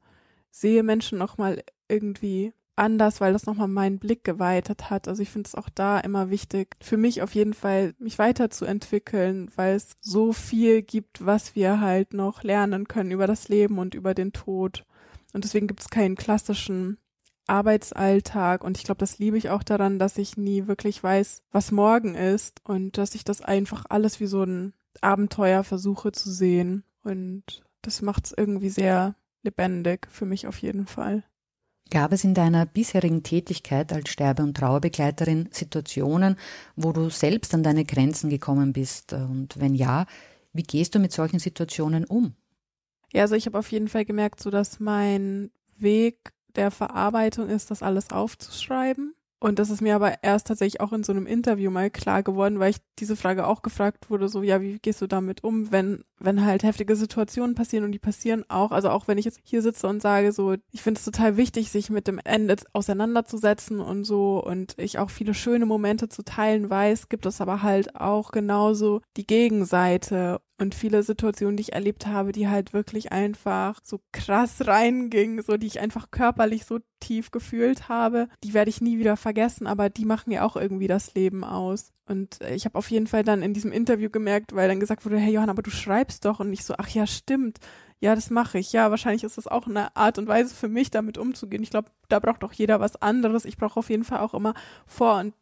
sehe 0.50 0.84
Menschen 0.84 1.18
nochmal 1.18 1.64
irgendwie 1.88 2.54
anders, 2.76 3.22
weil 3.22 3.34
das 3.34 3.46
nochmal 3.46 3.68
meinen 3.68 4.00
Blick 4.00 4.24
geweitet 4.24 4.90
hat. 4.90 5.08
Also 5.08 5.22
ich 5.22 5.30
finde 5.30 5.48
es 5.48 5.56
auch 5.56 5.70
da 5.70 6.00
immer 6.00 6.30
wichtig, 6.30 6.76
für 6.82 6.98
mich 6.98 7.22
auf 7.22 7.36
jeden 7.36 7.54
Fall, 7.54 7.94
mich 8.00 8.20
weiterzuentwickeln, 8.20 9.52
weil 9.56 9.76
es 9.76 9.96
so 10.02 10.34
viel 10.34 10.82
gibt, 10.82 11.26
was 11.26 11.56
wir 11.56 11.80
halt 11.80 12.14
noch 12.14 12.44
lernen 12.44 12.88
können 12.88 13.12
über 13.12 13.28
das 13.28 13.50
Leben 13.50 13.78
und 13.78 13.96
über 13.96 14.14
den 14.14 14.34
Tod. 14.34 14.86
Und 15.34 15.44
deswegen 15.44 15.68
gibt 15.68 15.82
es 15.82 15.90
keinen 15.90 16.16
klassischen 16.16 16.98
Arbeitsalltag 17.48 18.64
und 18.64 18.78
ich 18.78 18.84
glaube, 18.84 19.00
das 19.00 19.20
liebe 19.20 19.38
ich 19.38 19.50
auch 19.50 19.64
daran, 19.64 20.00
dass 20.00 20.18
ich 20.18 20.38
nie 20.38 20.68
wirklich 20.68 21.04
weiß, 21.04 21.44
was 21.52 21.72
morgen 21.72 22.16
ist 22.16 22.62
und 22.64 22.98
dass 22.98 23.16
ich 23.16 23.26
das 23.26 23.42
einfach 23.42 23.86
alles 23.90 24.20
wie 24.20 24.28
so 24.28 24.44
ein 24.44 24.74
Abenteuer 25.02 25.64
versuche 25.64 26.12
zu 26.14 26.32
sehen 26.32 26.84
und 27.04 27.64
das 27.82 28.02
macht 28.02 28.28
es 28.28 28.34
irgendwie 28.38 28.70
sehr 28.70 29.16
lebendig 29.42 30.08
für 30.10 30.26
mich 30.26 30.48
auf 30.48 30.58
jeden 30.60 30.88
Fall. 30.88 31.26
Gab 31.90 32.12
es 32.12 32.24
in 32.24 32.34
deiner 32.34 32.66
bisherigen 32.66 33.24
Tätigkeit 33.24 33.94
als 33.94 34.10
Sterbe- 34.10 34.44
und 34.44 34.58
Trauerbegleiterin 34.58 35.50
Situationen, 35.52 36.38
wo 36.76 36.92
du 36.92 37.10
selbst 37.10 37.54
an 37.54 37.64
deine 37.64 37.86
Grenzen 37.86 38.30
gekommen 38.30 38.74
bist? 38.74 39.14
Und 39.14 39.60
wenn 39.60 39.76
ja, 39.76 40.06
wie 40.54 40.64
gehst 40.64 40.96
du 40.96 41.00
mit 41.00 41.12
solchen 41.12 41.40
Situationen 41.40 42.06
um? 42.06 42.34
Ja, 43.12 43.24
also 43.24 43.36
ich 43.36 43.46
habe 43.46 43.60
auf 43.60 43.72
jeden 43.72 43.90
Fall 43.90 44.06
gemerkt, 44.06 44.42
so 44.42 44.50
dass 44.50 44.80
mein 44.80 45.52
Weg 45.78 46.34
der 46.56 46.72
Verarbeitung 46.72 47.50
ist, 47.50 47.70
das 47.70 47.84
alles 47.84 48.10
aufzuschreiben 48.10 49.14
und 49.44 49.60
das 49.60 49.70
ist 49.70 49.82
mir 49.82 49.96
aber 49.96 50.24
erst 50.24 50.48
tatsächlich 50.48 50.80
auch 50.80 50.94
in 50.94 51.04
so 51.04 51.12
einem 51.12 51.28
Interview 51.28 51.70
mal 51.70 51.90
klar 51.90 52.24
geworden, 52.24 52.60
weil 52.60 52.70
ich 52.70 52.78
diese 52.98 53.18
Frage 53.18 53.46
auch 53.46 53.62
gefragt 53.62 54.10
wurde, 54.10 54.30
so, 54.30 54.42
ja, 54.42 54.62
wie 54.62 54.80
gehst 54.80 55.02
du 55.02 55.08
damit 55.08 55.44
um, 55.44 55.70
wenn, 55.70 56.06
wenn 56.18 56.46
halt 56.46 56.64
heftige 56.64 56.96
Situationen 56.96 57.54
passieren 57.54 57.84
und 57.84 57.92
die 57.92 58.00
passieren 58.00 58.46
auch, 58.48 58.72
also 58.72 58.90
auch 58.90 59.10
wenn 59.10 59.18
ich 59.18 59.26
jetzt 59.26 59.42
hier 59.44 59.62
sitze 59.62 59.88
und 59.88 60.02
sage, 60.02 60.32
so, 60.32 60.56
ich 60.72 60.82
finde 60.82 60.98
es 60.98 61.04
total 61.04 61.36
wichtig, 61.36 61.72
sich 61.72 61.90
mit 61.90 62.08
dem 62.08 62.22
Ende 62.24 62.56
auseinanderzusetzen 62.72 63.82
und 63.82 64.06
so 64.06 64.42
und 64.42 64.76
ich 64.78 64.98
auch 64.98 65.10
viele 65.10 65.34
schöne 65.34 65.66
Momente 65.66 66.08
zu 66.08 66.24
teilen 66.24 66.70
weiß, 66.70 67.10
gibt 67.10 67.26
es 67.26 67.42
aber 67.42 67.62
halt 67.62 67.98
auch 67.98 68.32
genauso 68.32 69.02
die 69.18 69.28
Gegenseite 69.28 70.40
und 70.60 70.76
viele 70.76 71.04
Situationen, 71.04 71.58
die 71.58 71.62
ich 71.62 71.74
erlebt 71.74 72.06
habe, 72.08 72.32
die 72.32 72.48
halt 72.48 72.74
wirklich 72.74 73.12
einfach 73.12 73.80
so 73.84 74.00
krass 74.12 74.68
reingingen, 74.68 75.42
so 75.42 75.58
die 75.58 75.68
ich 75.68 75.80
einfach 75.80 76.12
körperlich 76.12 76.66
so 76.66 76.80
tief 77.00 77.32
gefühlt 77.32 77.90
habe, 77.90 78.28
die 78.44 78.54
werde 78.54 78.70
ich 78.70 78.82
nie 78.82 79.00
wieder 79.00 79.18
vergessen, 79.18 79.68
aber 79.68 79.90
die 79.90 80.06
machen 80.06 80.32
ja 80.32 80.44
auch 80.44 80.56
irgendwie 80.56 80.88
das 80.88 81.16
Leben 81.16 81.44
aus. 81.44 81.92
Und 82.06 82.40
ich 82.50 82.66
habe 82.66 82.78
auf 82.78 82.92
jeden 82.92 83.08
Fall 83.08 83.24
dann 83.24 83.42
in 83.42 83.54
diesem 83.54 83.72
Interview 83.72 84.10
gemerkt, 84.10 84.54
weil 84.54 84.68
dann 84.68 84.80
gesagt 84.80 85.06
wurde, 85.06 85.18
hey 85.18 85.34
Johann, 85.34 85.50
aber 85.50 85.64
du 85.64 85.72
schreibst 85.72 86.26
doch 86.26 86.40
und 86.40 86.54
ich 86.54 86.64
so, 86.64 86.76
ach 86.78 86.90
ja, 86.90 87.08
stimmt. 87.08 87.60
Ja, 88.00 88.16
das 88.16 88.30
mache 88.30 88.60
ich. 88.60 88.74
Ja, 88.74 88.92
wahrscheinlich 88.92 89.24
ist 89.24 89.38
das 89.38 89.48
auch 89.48 89.66
eine 89.66 89.96
Art 89.96 90.18
und 90.18 90.28
Weise 90.28 90.54
für 90.54 90.68
mich, 90.68 90.92
damit 90.92 91.18
umzugehen. 91.18 91.64
Ich 91.64 91.70
glaube, 91.70 91.90
da 92.10 92.20
braucht 92.20 92.44
auch 92.44 92.52
jeder 92.52 92.82
was 92.82 93.02
anderes. 93.02 93.46
Ich 93.46 93.56
brauche 93.56 93.80
auf 93.80 93.90
jeden 93.90 94.04
Fall 94.04 94.20
auch 94.20 94.34
immer 94.34 94.54
vor 94.86 95.20
und 95.20 95.34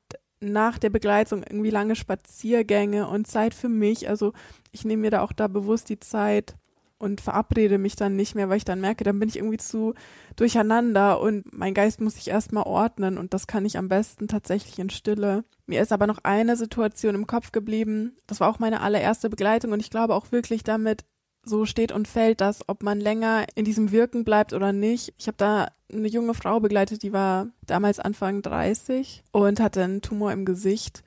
nach 0.42 0.80
der 0.80 0.90
Begleitung 0.90 1.44
irgendwie 1.44 1.70
lange 1.70 1.96
Spaziergänge 1.96 3.08
und 3.08 3.28
Zeit 3.28 3.54
für 3.54 3.70
mich. 3.70 4.10
Also 4.10 4.34
ich 4.72 4.84
nehme 4.86 5.04
mir 5.04 5.12
da 5.12 5.22
auch 5.22 5.32
da 5.32 5.48
bewusst 5.48 5.90
die 5.90 6.00
Zeit 6.00 6.56
und 7.02 7.20
verabrede 7.20 7.80
mich 7.80 7.96
dann 7.96 8.16
nicht 8.16 8.36
mehr, 8.36 8.48
weil 8.48 8.58
ich 8.58 8.66
dann 8.66 8.80
merke, 8.80 9.04
dann 9.04 9.20
bin 9.20 9.28
ich 9.28 9.38
irgendwie 9.38 9.58
zu 9.58 9.94
durcheinander 10.36 11.20
und 11.20 11.52
mein 11.52 11.74
Geist 11.74 12.00
muss 12.00 12.16
sich 12.16 12.28
erstmal 12.28 12.64
ordnen 12.64 13.18
und 13.18 13.34
das 13.34 13.48
kann 13.48 13.66
ich 13.66 13.78
am 13.78 13.88
besten 13.88 14.28
tatsächlich 14.28 14.78
in 14.78 14.92
Stille. 14.92 15.44
Mir 15.66 15.82
ist 15.82 15.92
aber 15.92 16.06
noch 16.06 16.20
eine 16.24 16.56
Situation 16.56 17.16
im 17.16 17.28
Kopf 17.28 17.52
geblieben. 17.52 18.18
Das 18.28 18.40
war 18.40 18.50
auch 18.50 18.60
meine 18.60 18.82
allererste 18.82 19.30
Begleitung 19.30 19.72
und 19.72 19.80
ich 19.80 19.90
glaube 19.90 20.14
auch 20.14 20.32
wirklich 20.32 20.64
damit 20.64 21.04
so 21.44 21.66
steht 21.66 21.92
und 21.92 22.08
fällt 22.08 22.42
das, 22.42 22.68
ob 22.68 22.84
man 22.84 23.00
länger 23.00 23.46
in 23.56 23.66
diesem 23.66 23.92
Wirken 23.92 24.24
bleibt 24.24 24.54
oder 24.54 24.74
nicht. 24.74 25.14
Ich 25.18 25.28
habe 25.28 25.38
da 25.38 25.72
eine 25.92 26.08
junge 26.08 26.34
Frau 26.34 26.60
begleitet, 26.60 27.04
die 27.04 27.14
war 27.14 27.48
damals 27.66 28.00
Anfang 28.00 28.42
30 28.42 29.24
und 29.32 29.60
hatte 29.60 29.84
einen 29.84 30.02
Tumor 30.02 30.32
im 30.32 30.46
Gesicht. 30.46 31.04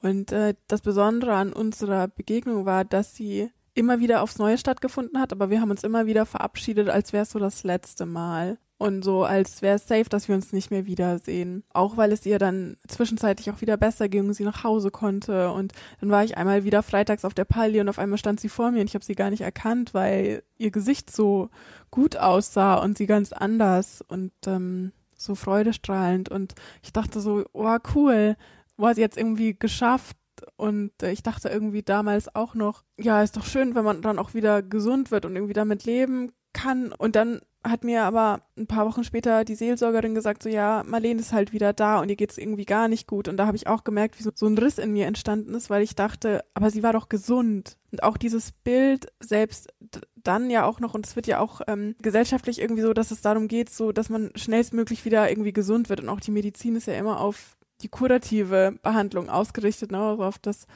Und 0.00 0.30
äh, 0.32 0.54
das 0.68 0.80
Besondere 0.80 1.34
an 1.34 1.52
unserer 1.52 2.08
Begegnung 2.08 2.66
war, 2.66 2.84
dass 2.84 3.14
sie 3.14 3.50
immer 3.74 4.00
wieder 4.00 4.22
aufs 4.22 4.38
Neue 4.38 4.58
stattgefunden 4.58 5.20
hat, 5.20 5.32
aber 5.32 5.50
wir 5.50 5.60
haben 5.60 5.70
uns 5.70 5.84
immer 5.84 6.06
wieder 6.06 6.26
verabschiedet, 6.26 6.88
als 6.88 7.12
wäre 7.12 7.22
es 7.22 7.30
so 7.30 7.38
das 7.38 7.62
letzte 7.62 8.06
Mal 8.06 8.58
und 8.78 9.04
so, 9.04 9.24
als 9.24 9.60
wäre 9.60 9.74
es 9.74 9.88
safe, 9.88 10.08
dass 10.08 10.28
wir 10.28 10.36
uns 10.36 10.52
nicht 10.52 10.70
mehr 10.70 10.86
wiedersehen. 10.86 11.64
Auch 11.72 11.96
weil 11.96 12.12
es 12.12 12.24
ihr 12.24 12.38
dann 12.38 12.76
zwischenzeitlich 12.86 13.50
auch 13.50 13.60
wieder 13.60 13.76
besser 13.76 14.08
ging 14.08 14.28
und 14.28 14.34
sie 14.34 14.44
nach 14.44 14.62
Hause 14.62 14.92
konnte. 14.92 15.50
Und 15.50 15.72
dann 16.00 16.10
war 16.10 16.22
ich 16.22 16.36
einmal 16.36 16.62
wieder 16.62 16.84
freitags 16.84 17.24
auf 17.24 17.34
der 17.34 17.44
Palli 17.44 17.80
und 17.80 17.88
auf 17.88 17.98
einmal 17.98 18.18
stand 18.18 18.38
sie 18.38 18.48
vor 18.48 18.70
mir 18.70 18.80
und 18.80 18.86
ich 18.86 18.94
habe 18.94 19.04
sie 19.04 19.16
gar 19.16 19.30
nicht 19.30 19.40
erkannt, 19.40 19.94
weil 19.94 20.44
ihr 20.58 20.70
Gesicht 20.70 21.14
so 21.14 21.50
gut 21.90 22.16
aussah 22.16 22.76
und 22.76 22.96
sie 22.96 23.06
ganz 23.06 23.32
anders 23.32 24.00
und 24.06 24.30
ähm, 24.46 24.92
so 25.16 25.34
freudestrahlend. 25.34 26.28
Und 26.28 26.54
ich 26.80 26.92
dachte 26.92 27.20
so, 27.20 27.44
oh 27.52 27.76
cool, 27.96 28.36
war 28.76 28.94
sie 28.94 29.00
jetzt 29.00 29.18
irgendwie 29.18 29.58
geschafft. 29.58 30.16
Und 30.56 30.92
äh, 31.02 31.10
ich 31.10 31.24
dachte 31.24 31.48
irgendwie 31.48 31.82
damals 31.82 32.32
auch 32.32 32.54
noch, 32.54 32.84
ja, 32.96 33.24
ist 33.24 33.36
doch 33.36 33.44
schön, 33.44 33.74
wenn 33.74 33.84
man 33.84 34.02
dann 34.02 34.20
auch 34.20 34.34
wieder 34.34 34.62
gesund 34.62 35.10
wird 35.10 35.24
und 35.24 35.34
irgendwie 35.34 35.52
damit 35.52 35.84
leben 35.84 36.30
kann. 36.52 36.92
Und 36.92 37.16
dann 37.16 37.40
hat 37.70 37.84
mir 37.84 38.04
aber 38.04 38.40
ein 38.56 38.66
paar 38.66 38.86
Wochen 38.86 39.04
später 39.04 39.44
die 39.44 39.54
Seelsorgerin 39.54 40.14
gesagt, 40.14 40.42
so 40.42 40.48
ja, 40.48 40.82
Marlene 40.86 41.20
ist 41.20 41.32
halt 41.32 41.52
wieder 41.52 41.72
da 41.72 42.00
und 42.00 42.08
ihr 42.08 42.16
geht's 42.16 42.38
irgendwie 42.38 42.64
gar 42.64 42.88
nicht 42.88 43.06
gut. 43.06 43.28
Und 43.28 43.36
da 43.36 43.46
habe 43.46 43.56
ich 43.56 43.66
auch 43.66 43.84
gemerkt, 43.84 44.18
wie 44.18 44.22
so, 44.22 44.30
so 44.34 44.46
ein 44.46 44.58
Riss 44.58 44.78
in 44.78 44.92
mir 44.92 45.06
entstanden 45.06 45.54
ist, 45.54 45.70
weil 45.70 45.82
ich 45.82 45.94
dachte, 45.94 46.44
aber 46.54 46.70
sie 46.70 46.82
war 46.82 46.92
doch 46.92 47.08
gesund. 47.08 47.76
Und 47.90 48.02
auch 48.02 48.16
dieses 48.16 48.52
Bild 48.52 49.12
selbst 49.20 49.72
dann 50.16 50.50
ja 50.50 50.64
auch 50.64 50.80
noch, 50.80 50.94
und 50.94 51.06
es 51.06 51.16
wird 51.16 51.26
ja 51.26 51.40
auch 51.40 51.60
ähm, 51.66 51.94
gesellschaftlich 52.02 52.60
irgendwie 52.60 52.82
so, 52.82 52.92
dass 52.92 53.10
es 53.10 53.22
darum 53.22 53.48
geht, 53.48 53.70
so 53.70 53.92
dass 53.92 54.10
man 54.10 54.30
schnellstmöglich 54.34 55.04
wieder 55.04 55.30
irgendwie 55.30 55.52
gesund 55.52 55.88
wird. 55.88 56.00
Und 56.00 56.08
auch 56.08 56.20
die 56.20 56.30
Medizin 56.30 56.76
ist 56.76 56.86
ja 56.86 56.94
immer 56.94 57.20
auf 57.20 57.56
die 57.80 57.88
kurative 57.88 58.74
Behandlung 58.82 59.28
ausgerichtet, 59.28 59.92
ne, 59.92 59.98
also 59.98 60.24
auf 60.24 60.38
das 60.38 60.66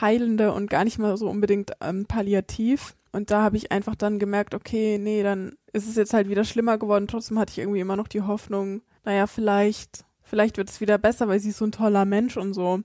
Heilende 0.00 0.52
und 0.52 0.70
gar 0.70 0.84
nicht 0.84 0.98
mal 0.98 1.16
so 1.16 1.28
unbedingt 1.28 1.72
ähm, 1.80 2.06
palliativ. 2.06 2.94
Und 3.12 3.30
da 3.30 3.42
habe 3.42 3.56
ich 3.56 3.72
einfach 3.72 3.96
dann 3.96 4.18
gemerkt, 4.18 4.54
okay, 4.54 4.98
nee, 4.98 5.22
dann 5.22 5.56
ist 5.72 5.88
es 5.88 5.96
jetzt 5.96 6.14
halt 6.14 6.28
wieder 6.28 6.44
schlimmer 6.44 6.78
geworden. 6.78 7.08
Trotzdem 7.08 7.38
hatte 7.38 7.52
ich 7.52 7.58
irgendwie 7.58 7.80
immer 7.80 7.96
noch 7.96 8.08
die 8.08 8.22
Hoffnung, 8.22 8.82
naja, 9.04 9.26
vielleicht, 9.26 10.04
vielleicht 10.22 10.56
wird 10.56 10.70
es 10.70 10.80
wieder 10.80 10.98
besser, 10.98 11.28
weil 11.28 11.40
sie 11.40 11.50
ist 11.50 11.58
so 11.58 11.64
ein 11.64 11.72
toller 11.72 12.04
Mensch 12.04 12.36
und 12.36 12.54
so. 12.54 12.80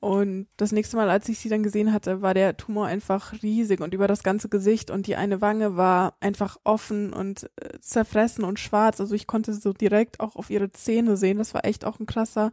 Und 0.00 0.46
das 0.56 0.72
nächste 0.72 0.96
Mal, 0.96 1.10
als 1.10 1.28
ich 1.28 1.38
sie 1.38 1.50
dann 1.50 1.62
gesehen 1.62 1.92
hatte, 1.92 2.22
war 2.22 2.32
der 2.32 2.56
Tumor 2.56 2.86
einfach 2.86 3.34
riesig 3.42 3.82
und 3.82 3.92
über 3.92 4.08
das 4.08 4.22
ganze 4.22 4.48
Gesicht 4.48 4.90
und 4.90 5.06
die 5.06 5.14
eine 5.14 5.42
Wange 5.42 5.76
war 5.76 6.14
einfach 6.20 6.56
offen 6.64 7.12
und 7.12 7.50
äh, 7.56 7.78
zerfressen 7.80 8.42
und 8.44 8.58
schwarz. 8.58 8.98
Also 8.98 9.14
ich 9.14 9.26
konnte 9.26 9.52
so 9.52 9.74
direkt 9.74 10.18
auch 10.20 10.36
auf 10.36 10.48
ihre 10.48 10.72
Zähne 10.72 11.18
sehen. 11.18 11.36
Das 11.36 11.52
war 11.52 11.66
echt 11.66 11.84
auch 11.84 12.00
ein 12.00 12.06
krasser 12.06 12.50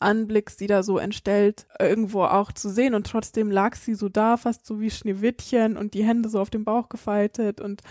Anblick, 0.00 0.50
sie 0.50 0.66
da 0.66 0.82
so 0.82 0.98
entstellt 0.98 1.66
irgendwo 1.78 2.24
auch 2.24 2.50
zu 2.52 2.68
sehen 2.68 2.94
und 2.94 3.06
trotzdem 3.06 3.50
lag 3.50 3.76
sie 3.76 3.94
so 3.94 4.08
da, 4.08 4.36
fast 4.36 4.66
so 4.66 4.80
wie 4.80 4.90
Schneewittchen 4.90 5.76
und 5.76 5.94
die 5.94 6.04
Hände 6.04 6.28
so 6.28 6.40
auf 6.40 6.50
dem 6.50 6.64
Bauch 6.64 6.88
gefaltet 6.88 7.60
und 7.60 7.82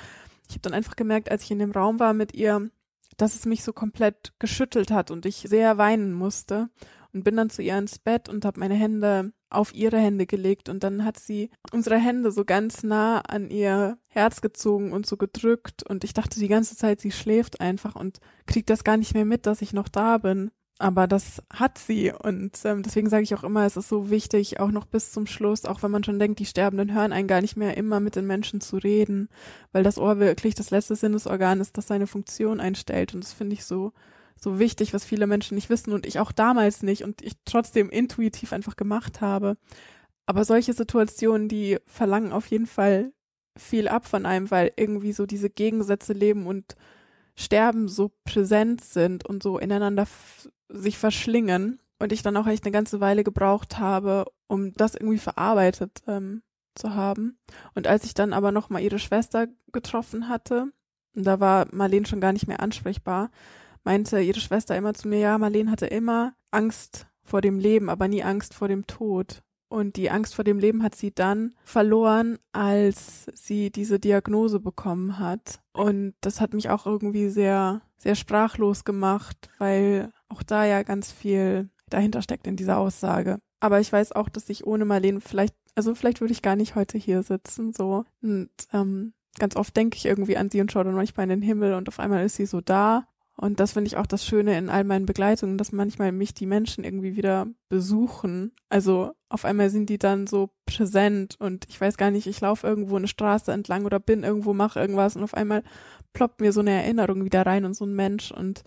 ich 0.47 0.55
habe 0.55 0.61
dann 0.61 0.73
einfach 0.73 0.95
gemerkt, 0.95 1.29
als 1.31 1.43
ich 1.43 1.51
in 1.51 1.59
dem 1.59 1.71
Raum 1.71 1.99
war 1.99 2.13
mit 2.13 2.33
ihr, 2.33 2.69
dass 3.17 3.35
es 3.35 3.45
mich 3.45 3.63
so 3.63 3.73
komplett 3.73 4.33
geschüttelt 4.39 4.91
hat 4.91 5.11
und 5.11 5.25
ich 5.25 5.37
sehr 5.37 5.77
weinen 5.77 6.13
musste 6.13 6.69
und 7.13 7.23
bin 7.23 7.35
dann 7.35 7.49
zu 7.49 7.61
ihr 7.61 7.77
ins 7.77 7.99
Bett 7.99 8.29
und 8.29 8.45
habe 8.45 8.59
meine 8.59 8.75
Hände 8.75 9.33
auf 9.49 9.73
ihre 9.73 9.97
Hände 9.97 10.25
gelegt 10.25 10.69
und 10.69 10.83
dann 10.83 11.05
hat 11.05 11.17
sie 11.17 11.49
unsere 11.71 11.97
Hände 11.97 12.31
so 12.31 12.43
ganz 12.43 12.83
nah 12.83 13.21
an 13.21 13.49
ihr 13.49 13.97
Herz 14.07 14.41
gezogen 14.41 14.91
und 14.93 15.05
so 15.05 15.17
gedrückt 15.17 15.83
und 15.83 16.03
ich 16.03 16.13
dachte 16.13 16.39
die 16.39 16.49
ganze 16.49 16.75
Zeit, 16.75 16.99
sie 16.99 17.11
schläft 17.11 17.61
einfach 17.61 17.95
und 17.95 18.19
kriegt 18.45 18.69
das 18.69 18.83
gar 18.83 18.97
nicht 18.97 19.13
mehr 19.13 19.25
mit, 19.25 19.45
dass 19.45 19.61
ich 19.61 19.73
noch 19.73 19.87
da 19.87 20.17
bin 20.17 20.51
aber 20.79 21.07
das 21.07 21.41
hat 21.51 21.77
sie 21.77 22.11
und 22.11 22.59
ähm, 22.63 22.83
deswegen 22.83 23.09
sage 23.09 23.23
ich 23.23 23.35
auch 23.35 23.43
immer, 23.43 23.65
es 23.65 23.77
ist 23.77 23.89
so 23.89 24.09
wichtig, 24.09 24.59
auch 24.59 24.71
noch 24.71 24.85
bis 24.85 25.11
zum 25.11 25.25
Schluss, 25.25 25.65
auch 25.65 25.83
wenn 25.83 25.91
man 25.91 26.03
schon 26.03 26.19
denkt, 26.19 26.39
die 26.39 26.45
Sterbenden 26.45 26.93
hören 26.93 27.13
einen 27.13 27.27
gar 27.27 27.41
nicht 27.41 27.57
mehr, 27.57 27.77
immer 27.77 27.99
mit 27.99 28.15
den 28.15 28.27
Menschen 28.27 28.61
zu 28.61 28.77
reden, 28.77 29.29
weil 29.71 29.83
das 29.83 29.97
Ohr 29.97 30.19
wirklich 30.19 30.55
das 30.55 30.69
letzte 30.69 30.95
Sinnesorgan 30.95 31.59
ist, 31.61 31.77
das 31.77 31.87
seine 31.87 32.07
Funktion 32.07 32.59
einstellt 32.59 33.13
und 33.13 33.23
das 33.23 33.33
finde 33.33 33.53
ich 33.53 33.65
so 33.65 33.93
so 34.39 34.59
wichtig, 34.59 34.93
was 34.93 35.03
viele 35.03 35.27
Menschen 35.27 35.55
nicht 35.55 35.69
wissen 35.69 35.93
und 35.93 36.05
ich 36.05 36.19
auch 36.19 36.31
damals 36.31 36.83
nicht 36.83 37.03
und 37.03 37.21
ich 37.21 37.33
trotzdem 37.45 37.89
intuitiv 37.89 38.53
einfach 38.53 38.75
gemacht 38.75 39.21
habe. 39.21 39.57
Aber 40.25 40.45
solche 40.45 40.73
Situationen, 40.73 41.47
die 41.47 41.77
verlangen 41.85 42.31
auf 42.31 42.47
jeden 42.47 42.67
Fall 42.67 43.13
viel 43.57 43.87
ab 43.87 44.05
von 44.05 44.25
einem, 44.25 44.51
weil 44.51 44.71
irgendwie 44.75 45.13
so 45.13 45.25
diese 45.25 45.49
Gegensätze 45.49 46.13
leben 46.13 46.45
und 46.45 46.75
Sterben 47.35 47.87
so 47.87 48.11
präsent 48.25 48.83
sind 48.83 49.25
und 49.25 49.43
so 49.43 49.57
ineinander 49.57 50.07
sich 50.69 50.97
verschlingen 50.97 51.79
und 51.99 52.11
ich 52.11 52.21
dann 52.21 52.37
auch 52.37 52.47
echt 52.47 52.65
eine 52.65 52.71
ganze 52.71 52.99
Weile 52.99 53.23
gebraucht 53.23 53.79
habe, 53.79 54.25
um 54.47 54.73
das 54.73 54.95
irgendwie 54.95 55.17
verarbeitet 55.17 56.03
ähm, 56.07 56.41
zu 56.75 56.93
haben. 56.93 57.39
Und 57.73 57.87
als 57.87 58.05
ich 58.05 58.13
dann 58.13 58.33
aber 58.33 58.51
noch 58.51 58.69
mal 58.69 58.81
ihre 58.81 58.99
Schwester 58.99 59.47
getroffen 59.71 60.29
hatte, 60.29 60.71
und 61.15 61.25
da 61.25 61.39
war 61.39 61.67
Marlene 61.71 62.05
schon 62.05 62.21
gar 62.21 62.33
nicht 62.33 62.47
mehr 62.47 62.59
ansprechbar, 62.59 63.31
meinte 63.83 64.19
ihre 64.19 64.39
Schwester 64.39 64.75
immer 64.75 64.93
zu 64.93 65.07
mir, 65.07 65.19
ja, 65.19 65.37
Marlene 65.37 65.71
hatte 65.71 65.87
immer 65.87 66.33
Angst 66.51 67.07
vor 67.23 67.41
dem 67.41 67.59
Leben, 67.59 67.89
aber 67.89 68.07
nie 68.07 68.23
Angst 68.23 68.53
vor 68.53 68.67
dem 68.67 68.85
Tod. 68.85 69.43
Und 69.69 69.97
die 69.97 70.09
Angst 70.09 70.35
vor 70.35 70.45
dem 70.45 70.59
Leben 70.59 70.81
hat 70.81 70.95
sie 70.95 71.13
dann 71.13 71.53
verloren, 71.63 72.39
als 72.53 73.25
sie 73.33 73.69
diese 73.69 73.99
Diagnose 73.99 74.59
bekommen 74.59 75.19
hat. 75.19 75.59
Und 75.73 76.13
das 76.21 76.39
hat 76.39 76.53
mich 76.53 76.69
auch 76.69 76.85
irgendwie 76.85 77.29
sehr, 77.29 77.81
sehr 77.97 78.15
sprachlos 78.15 78.85
gemacht, 78.85 79.49
weil 79.57 80.11
auch 80.29 80.43
da 80.43 80.65
ja 80.65 80.83
ganz 80.83 81.11
viel 81.11 81.69
dahinter 81.89 82.21
steckt 82.21 82.47
in 82.47 82.55
dieser 82.55 82.77
Aussage. 82.77 83.39
Aber 83.59 83.79
ich 83.79 83.91
weiß 83.91 84.13
auch, 84.13 84.29
dass 84.29 84.49
ich 84.49 84.65
ohne 84.65 84.85
Marlene 84.85 85.19
vielleicht, 85.19 85.55
also 85.75 85.95
vielleicht 85.95 86.21
würde 86.21 86.33
ich 86.33 86.41
gar 86.41 86.55
nicht 86.55 86.75
heute 86.75 86.97
hier 86.97 87.23
sitzen, 87.23 87.73
so. 87.73 88.05
Und 88.21 88.49
ähm, 88.71 89.13
ganz 89.39 89.55
oft 89.55 89.75
denke 89.75 89.97
ich 89.97 90.05
irgendwie 90.05 90.37
an 90.37 90.49
sie 90.49 90.61
und 90.61 90.71
schaue 90.71 90.85
dann 90.85 90.95
manchmal 90.95 91.25
in 91.25 91.29
den 91.29 91.41
Himmel 91.41 91.73
und 91.73 91.87
auf 91.87 91.99
einmal 91.99 92.25
ist 92.25 92.35
sie 92.35 92.45
so 92.45 92.61
da. 92.61 93.07
Und 93.39 93.59
das 93.59 93.73
finde 93.73 93.87
ich 93.87 93.97
auch 93.97 94.07
das 94.07 94.25
Schöne 94.25 94.57
in 94.57 94.69
all 94.69 94.83
meinen 94.83 95.05
Begleitungen, 95.05 95.59
dass 95.59 95.71
manchmal 95.71 96.11
mich 96.11 96.33
die 96.33 96.47
Menschen 96.47 96.83
irgendwie 96.83 97.15
wieder 97.15 97.45
besuchen. 97.69 98.51
Also 98.67 99.11
auf 99.29 99.45
einmal 99.45 99.69
sind 99.69 99.89
die 99.89 99.99
dann 99.99 100.25
so 100.25 100.49
präsent 100.65 101.35
und 101.39 101.65
ich 101.69 101.79
weiß 101.79 101.97
gar 101.97 102.09
nicht, 102.09 102.25
ich 102.25 102.41
laufe 102.41 102.65
irgendwo 102.65 102.95
eine 102.95 103.07
Straße 103.07 103.51
entlang 103.51 103.85
oder 103.85 103.99
bin 103.99 104.23
irgendwo, 104.23 104.53
mache 104.53 104.79
irgendwas 104.79 105.15
und 105.15 105.23
auf 105.23 105.35
einmal 105.35 105.63
ploppt 106.13 106.41
mir 106.41 106.51
so 106.51 106.61
eine 106.61 106.71
Erinnerung 106.71 107.25
wieder 107.25 107.45
rein 107.45 107.63
und 107.63 107.75
so 107.75 107.85
ein 107.85 107.93
Mensch 107.93 108.31
und 108.31 108.63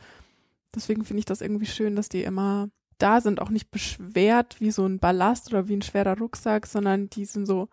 Deswegen 0.74 1.04
finde 1.04 1.20
ich 1.20 1.24
das 1.24 1.40
irgendwie 1.40 1.66
schön, 1.66 1.96
dass 1.96 2.08
die 2.08 2.22
immer 2.22 2.68
da 2.98 3.20
sind, 3.20 3.40
auch 3.40 3.50
nicht 3.50 3.70
beschwert 3.70 4.60
wie 4.60 4.70
so 4.70 4.86
ein 4.86 4.98
Ballast 4.98 5.48
oder 5.50 5.68
wie 5.68 5.76
ein 5.76 5.82
schwerer 5.82 6.18
Rucksack, 6.18 6.66
sondern 6.66 7.08
die 7.08 7.24
sind 7.24 7.46
so 7.46 7.68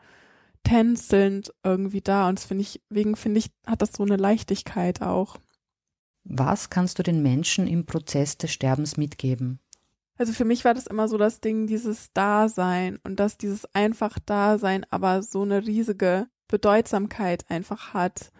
tänzelnd 0.63 1.53
irgendwie 1.63 2.01
da. 2.01 2.27
Und 2.29 2.39
das 2.39 2.45
finde 2.45 2.63
ich, 2.63 2.81
wegen 2.89 3.15
finde 3.15 3.39
ich, 3.39 3.51
hat 3.65 3.81
das 3.81 3.91
so 3.93 4.03
eine 4.03 4.15
Leichtigkeit 4.15 5.01
auch. 5.01 5.37
Was 6.29 6.69
kannst 6.69 6.99
du 6.99 7.03
den 7.03 7.23
Menschen 7.23 7.67
im 7.67 7.85
Prozess 7.85 8.37
des 8.37 8.51
Sterbens 8.51 8.97
mitgeben? 8.97 9.59
Also 10.17 10.33
für 10.33 10.45
mich 10.45 10.65
war 10.65 10.73
das 10.73 10.87
immer 10.87 11.07
so 11.07 11.17
das 11.17 11.39
Ding, 11.39 11.67
dieses 11.67 12.11
Dasein 12.11 12.99
und 13.03 13.19
dass 13.19 13.37
dieses 13.37 13.73
einfach 13.73 14.17
Dasein 14.19 14.85
aber 14.89 15.23
so 15.23 15.43
eine 15.43 15.65
riesige 15.65 16.27
Bedeutsamkeit 16.47 17.45
einfach 17.49 17.93
hat. 17.93 18.31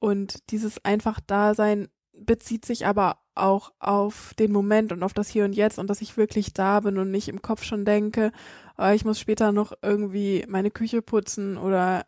Und 0.00 0.50
dieses 0.50 0.84
einfach 0.84 1.20
Dasein 1.20 1.88
bezieht 2.12 2.64
sich 2.64 2.86
aber 2.86 3.18
auch 3.36 3.72
auf 3.78 4.34
den 4.38 4.50
Moment 4.50 4.90
und 4.90 5.04
auf 5.04 5.12
das 5.12 5.28
Hier 5.28 5.44
und 5.44 5.52
Jetzt 5.52 5.78
und 5.78 5.88
dass 5.88 6.00
ich 6.00 6.16
wirklich 6.16 6.54
da 6.54 6.80
bin 6.80 6.98
und 6.98 7.12
nicht 7.12 7.28
im 7.28 7.40
Kopf 7.40 7.62
schon 7.62 7.84
denke, 7.84 8.32
oh, 8.76 8.90
ich 8.90 9.04
muss 9.04 9.20
später 9.20 9.52
noch 9.52 9.72
irgendwie 9.80 10.44
meine 10.48 10.72
Küche 10.72 11.02
putzen 11.02 11.56
oder 11.56 12.04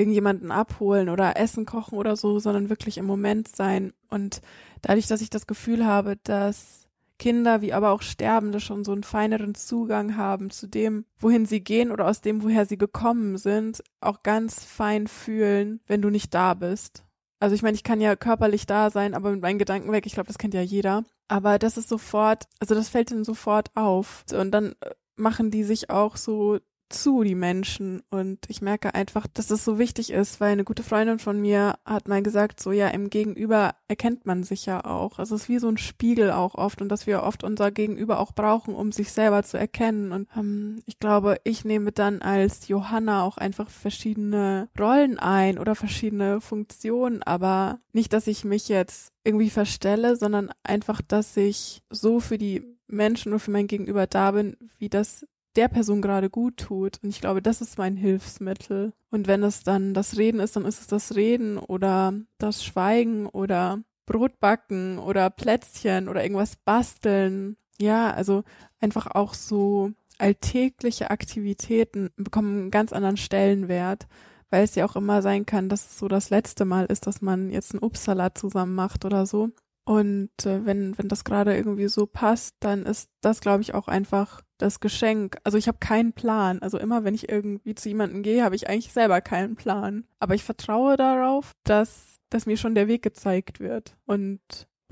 irgendjemanden 0.00 0.50
abholen 0.50 1.08
oder 1.08 1.36
Essen 1.36 1.66
kochen 1.66 1.98
oder 1.98 2.16
so, 2.16 2.38
sondern 2.38 2.70
wirklich 2.70 2.98
im 2.98 3.04
Moment 3.04 3.48
sein. 3.48 3.92
Und 4.08 4.40
dadurch, 4.82 5.06
dass 5.06 5.20
ich 5.20 5.30
das 5.30 5.46
Gefühl 5.46 5.84
habe, 5.84 6.16
dass 6.24 6.88
Kinder 7.18 7.60
wie 7.60 7.74
aber 7.74 7.90
auch 7.90 8.00
Sterbende 8.00 8.60
schon 8.60 8.82
so 8.82 8.92
einen 8.92 9.04
feineren 9.04 9.54
Zugang 9.54 10.16
haben 10.16 10.50
zu 10.50 10.66
dem, 10.66 11.04
wohin 11.18 11.44
sie 11.44 11.62
gehen 11.62 11.92
oder 11.92 12.08
aus 12.08 12.22
dem, 12.22 12.42
woher 12.42 12.64
sie 12.64 12.78
gekommen 12.78 13.36
sind, 13.36 13.84
auch 14.00 14.22
ganz 14.22 14.64
fein 14.64 15.06
fühlen, 15.06 15.80
wenn 15.86 16.00
du 16.00 16.08
nicht 16.08 16.32
da 16.32 16.54
bist. 16.54 17.04
Also 17.38 17.54
ich 17.54 17.62
meine, 17.62 17.74
ich 17.74 17.84
kann 17.84 18.00
ja 18.00 18.16
körperlich 18.16 18.66
da 18.66 18.90
sein, 18.90 19.14
aber 19.14 19.30
mit 19.30 19.42
meinen 19.42 19.58
Gedanken 19.58 19.92
weg, 19.92 20.06
ich 20.06 20.14
glaube, 20.14 20.28
das 20.28 20.38
kennt 20.38 20.54
ja 20.54 20.62
jeder. 20.62 21.04
Aber 21.28 21.58
das 21.58 21.76
ist 21.76 21.90
sofort, 21.90 22.44
also 22.58 22.74
das 22.74 22.88
fällt 22.88 23.10
ihnen 23.10 23.24
sofort 23.24 23.68
auf. 23.76 24.24
Und 24.32 24.50
dann 24.50 24.74
äh, 24.80 24.90
machen 25.16 25.50
die 25.50 25.62
sich 25.62 25.90
auch 25.90 26.16
so 26.16 26.58
zu, 26.90 27.22
die 27.22 27.34
Menschen. 27.34 28.02
Und 28.10 28.38
ich 28.48 28.60
merke 28.60 28.94
einfach, 28.94 29.26
dass 29.32 29.46
das 29.46 29.64
so 29.64 29.78
wichtig 29.78 30.10
ist, 30.10 30.40
weil 30.40 30.52
eine 30.52 30.64
gute 30.64 30.82
Freundin 30.82 31.18
von 31.18 31.40
mir 31.40 31.74
hat 31.84 32.08
mal 32.08 32.22
gesagt, 32.22 32.60
so 32.60 32.72
ja, 32.72 32.88
im 32.88 33.10
Gegenüber 33.10 33.74
erkennt 33.88 34.26
man 34.26 34.42
sich 34.42 34.66
ja 34.66 34.84
auch. 34.84 35.18
Also 35.18 35.34
es 35.34 35.42
ist 35.42 35.48
wie 35.48 35.58
so 35.58 35.68
ein 35.68 35.78
Spiegel 35.78 36.30
auch 36.30 36.54
oft 36.54 36.82
und 36.82 36.88
dass 36.88 37.06
wir 37.06 37.22
oft 37.22 37.44
unser 37.44 37.70
Gegenüber 37.70 38.20
auch 38.20 38.32
brauchen, 38.32 38.74
um 38.74 38.92
sich 38.92 39.12
selber 39.12 39.42
zu 39.42 39.56
erkennen. 39.56 40.12
Und 40.12 40.28
ähm, 40.36 40.82
ich 40.86 40.98
glaube, 40.98 41.38
ich 41.44 41.64
nehme 41.64 41.92
dann 41.92 42.22
als 42.22 42.68
Johanna 42.68 43.22
auch 43.24 43.36
einfach 43.38 43.70
verschiedene 43.70 44.68
Rollen 44.78 45.18
ein 45.18 45.58
oder 45.58 45.74
verschiedene 45.74 46.40
Funktionen, 46.40 47.22
aber 47.22 47.78
nicht, 47.92 48.12
dass 48.12 48.26
ich 48.26 48.44
mich 48.44 48.68
jetzt 48.68 49.12
irgendwie 49.24 49.50
verstelle, 49.50 50.16
sondern 50.16 50.50
einfach, 50.62 51.00
dass 51.02 51.36
ich 51.36 51.82
so 51.90 52.20
für 52.20 52.38
die 52.38 52.62
Menschen 52.90 53.32
oder 53.32 53.38
für 53.38 53.50
mein 53.50 53.66
Gegenüber 53.66 54.06
da 54.06 54.32
bin, 54.32 54.56
wie 54.78 54.88
das 54.88 55.26
der 55.56 55.68
Person 55.68 56.02
gerade 56.02 56.30
gut 56.30 56.56
tut. 56.56 56.98
Und 57.02 57.10
ich 57.10 57.20
glaube, 57.20 57.42
das 57.42 57.60
ist 57.60 57.78
mein 57.78 57.96
Hilfsmittel. 57.96 58.92
Und 59.10 59.26
wenn 59.26 59.42
es 59.42 59.62
dann 59.62 59.94
das 59.94 60.16
Reden 60.16 60.40
ist, 60.40 60.56
dann 60.56 60.64
ist 60.64 60.80
es 60.80 60.86
das 60.86 61.16
Reden 61.16 61.58
oder 61.58 62.14
das 62.38 62.64
Schweigen 62.64 63.26
oder 63.26 63.80
Brotbacken 64.06 64.98
oder 64.98 65.30
Plätzchen 65.30 66.08
oder 66.08 66.22
irgendwas 66.22 66.56
basteln. 66.56 67.56
Ja, 67.80 68.12
also 68.12 68.44
einfach 68.80 69.06
auch 69.06 69.34
so 69.34 69.92
alltägliche 70.18 71.10
Aktivitäten 71.10 72.10
bekommen 72.16 72.62
einen 72.62 72.70
ganz 72.70 72.92
anderen 72.92 73.16
Stellenwert, 73.16 74.06
weil 74.50 74.64
es 74.64 74.74
ja 74.74 74.84
auch 74.84 74.96
immer 74.96 75.22
sein 75.22 75.46
kann, 75.46 75.68
dass 75.68 75.86
es 75.86 75.98
so 75.98 76.08
das 76.08 76.30
letzte 76.30 76.64
Mal 76.64 76.86
ist, 76.86 77.06
dass 77.06 77.22
man 77.22 77.50
jetzt 77.50 77.72
einen 77.72 77.82
Obstsalat 77.82 78.36
zusammen 78.36 78.74
macht 78.74 79.04
oder 79.04 79.26
so. 79.26 79.50
Und 79.90 80.30
äh, 80.46 80.64
wenn, 80.64 80.96
wenn 80.98 81.08
das 81.08 81.24
gerade 81.24 81.56
irgendwie 81.56 81.88
so 81.88 82.06
passt, 82.06 82.54
dann 82.60 82.86
ist 82.86 83.10
das, 83.22 83.40
glaube 83.40 83.62
ich, 83.62 83.74
auch 83.74 83.88
einfach 83.88 84.40
das 84.56 84.78
Geschenk. 84.78 85.38
Also 85.42 85.58
ich 85.58 85.66
habe 85.66 85.78
keinen 85.78 86.12
Plan. 86.12 86.62
Also 86.62 86.78
immer, 86.78 87.02
wenn 87.02 87.16
ich 87.16 87.28
irgendwie 87.28 87.74
zu 87.74 87.88
jemandem 87.88 88.22
gehe, 88.22 88.44
habe 88.44 88.54
ich 88.54 88.68
eigentlich 88.68 88.92
selber 88.92 89.20
keinen 89.20 89.56
Plan. 89.56 90.04
Aber 90.20 90.36
ich 90.36 90.44
vertraue 90.44 90.96
darauf, 90.96 91.56
dass, 91.64 92.20
dass 92.28 92.46
mir 92.46 92.56
schon 92.56 92.76
der 92.76 92.86
Weg 92.86 93.02
gezeigt 93.02 93.58
wird. 93.58 93.96
Und 94.06 94.40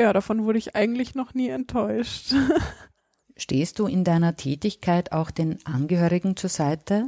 ja, 0.00 0.12
davon 0.12 0.42
wurde 0.42 0.58
ich 0.58 0.74
eigentlich 0.74 1.14
noch 1.14 1.32
nie 1.32 1.48
enttäuscht. 1.48 2.34
Stehst 3.36 3.78
du 3.78 3.86
in 3.86 4.02
deiner 4.02 4.34
Tätigkeit 4.34 5.12
auch 5.12 5.30
den 5.30 5.64
Angehörigen 5.64 6.36
zur 6.36 6.50
Seite? 6.50 7.06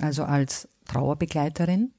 Also 0.00 0.24
als 0.24 0.68
Trauerbegleiterin? 0.88 1.94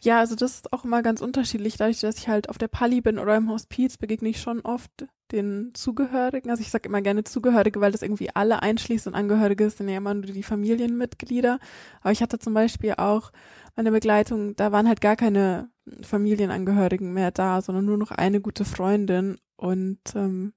Ja, 0.00 0.18
also 0.18 0.34
das 0.34 0.56
ist 0.56 0.72
auch 0.72 0.84
immer 0.84 1.02
ganz 1.02 1.20
unterschiedlich. 1.20 1.76
Dadurch, 1.76 2.00
dass 2.00 2.18
ich 2.18 2.28
halt 2.28 2.48
auf 2.50 2.58
der 2.58 2.68
Pali 2.68 3.00
bin 3.00 3.18
oder 3.18 3.36
im 3.36 3.50
Hospiz, 3.50 3.96
begegne 3.96 4.28
ich 4.28 4.40
schon 4.40 4.60
oft 4.60 5.06
den 5.32 5.72
Zugehörigen. 5.74 6.50
Also 6.50 6.62
ich 6.62 6.70
sage 6.70 6.88
immer 6.88 7.02
gerne 7.02 7.24
Zugehörige, 7.24 7.80
weil 7.80 7.92
das 7.92 8.02
irgendwie 8.02 8.30
alle 8.34 8.62
einschließt 8.62 9.06
und 9.06 9.14
Angehörige 9.14 9.68
sind 9.70 9.88
ja 9.88 9.96
immer 9.96 10.14
nur 10.14 10.24
die 10.24 10.42
Familienmitglieder. 10.42 11.58
Aber 12.02 12.12
ich 12.12 12.22
hatte 12.22 12.38
zum 12.38 12.54
Beispiel 12.54 12.94
auch 12.98 13.32
meine 13.74 13.90
Begleitung, 13.90 14.54
da 14.56 14.70
waren 14.70 14.86
halt 14.88 15.00
gar 15.00 15.16
keine 15.16 15.70
Familienangehörigen 16.02 17.12
mehr 17.12 17.30
da, 17.30 17.60
sondern 17.62 17.86
nur 17.86 17.98
noch 17.98 18.10
eine 18.10 18.40
gute 18.40 18.64
Freundin. 18.64 19.38
Und 19.56 19.98
ähm, 20.14 20.52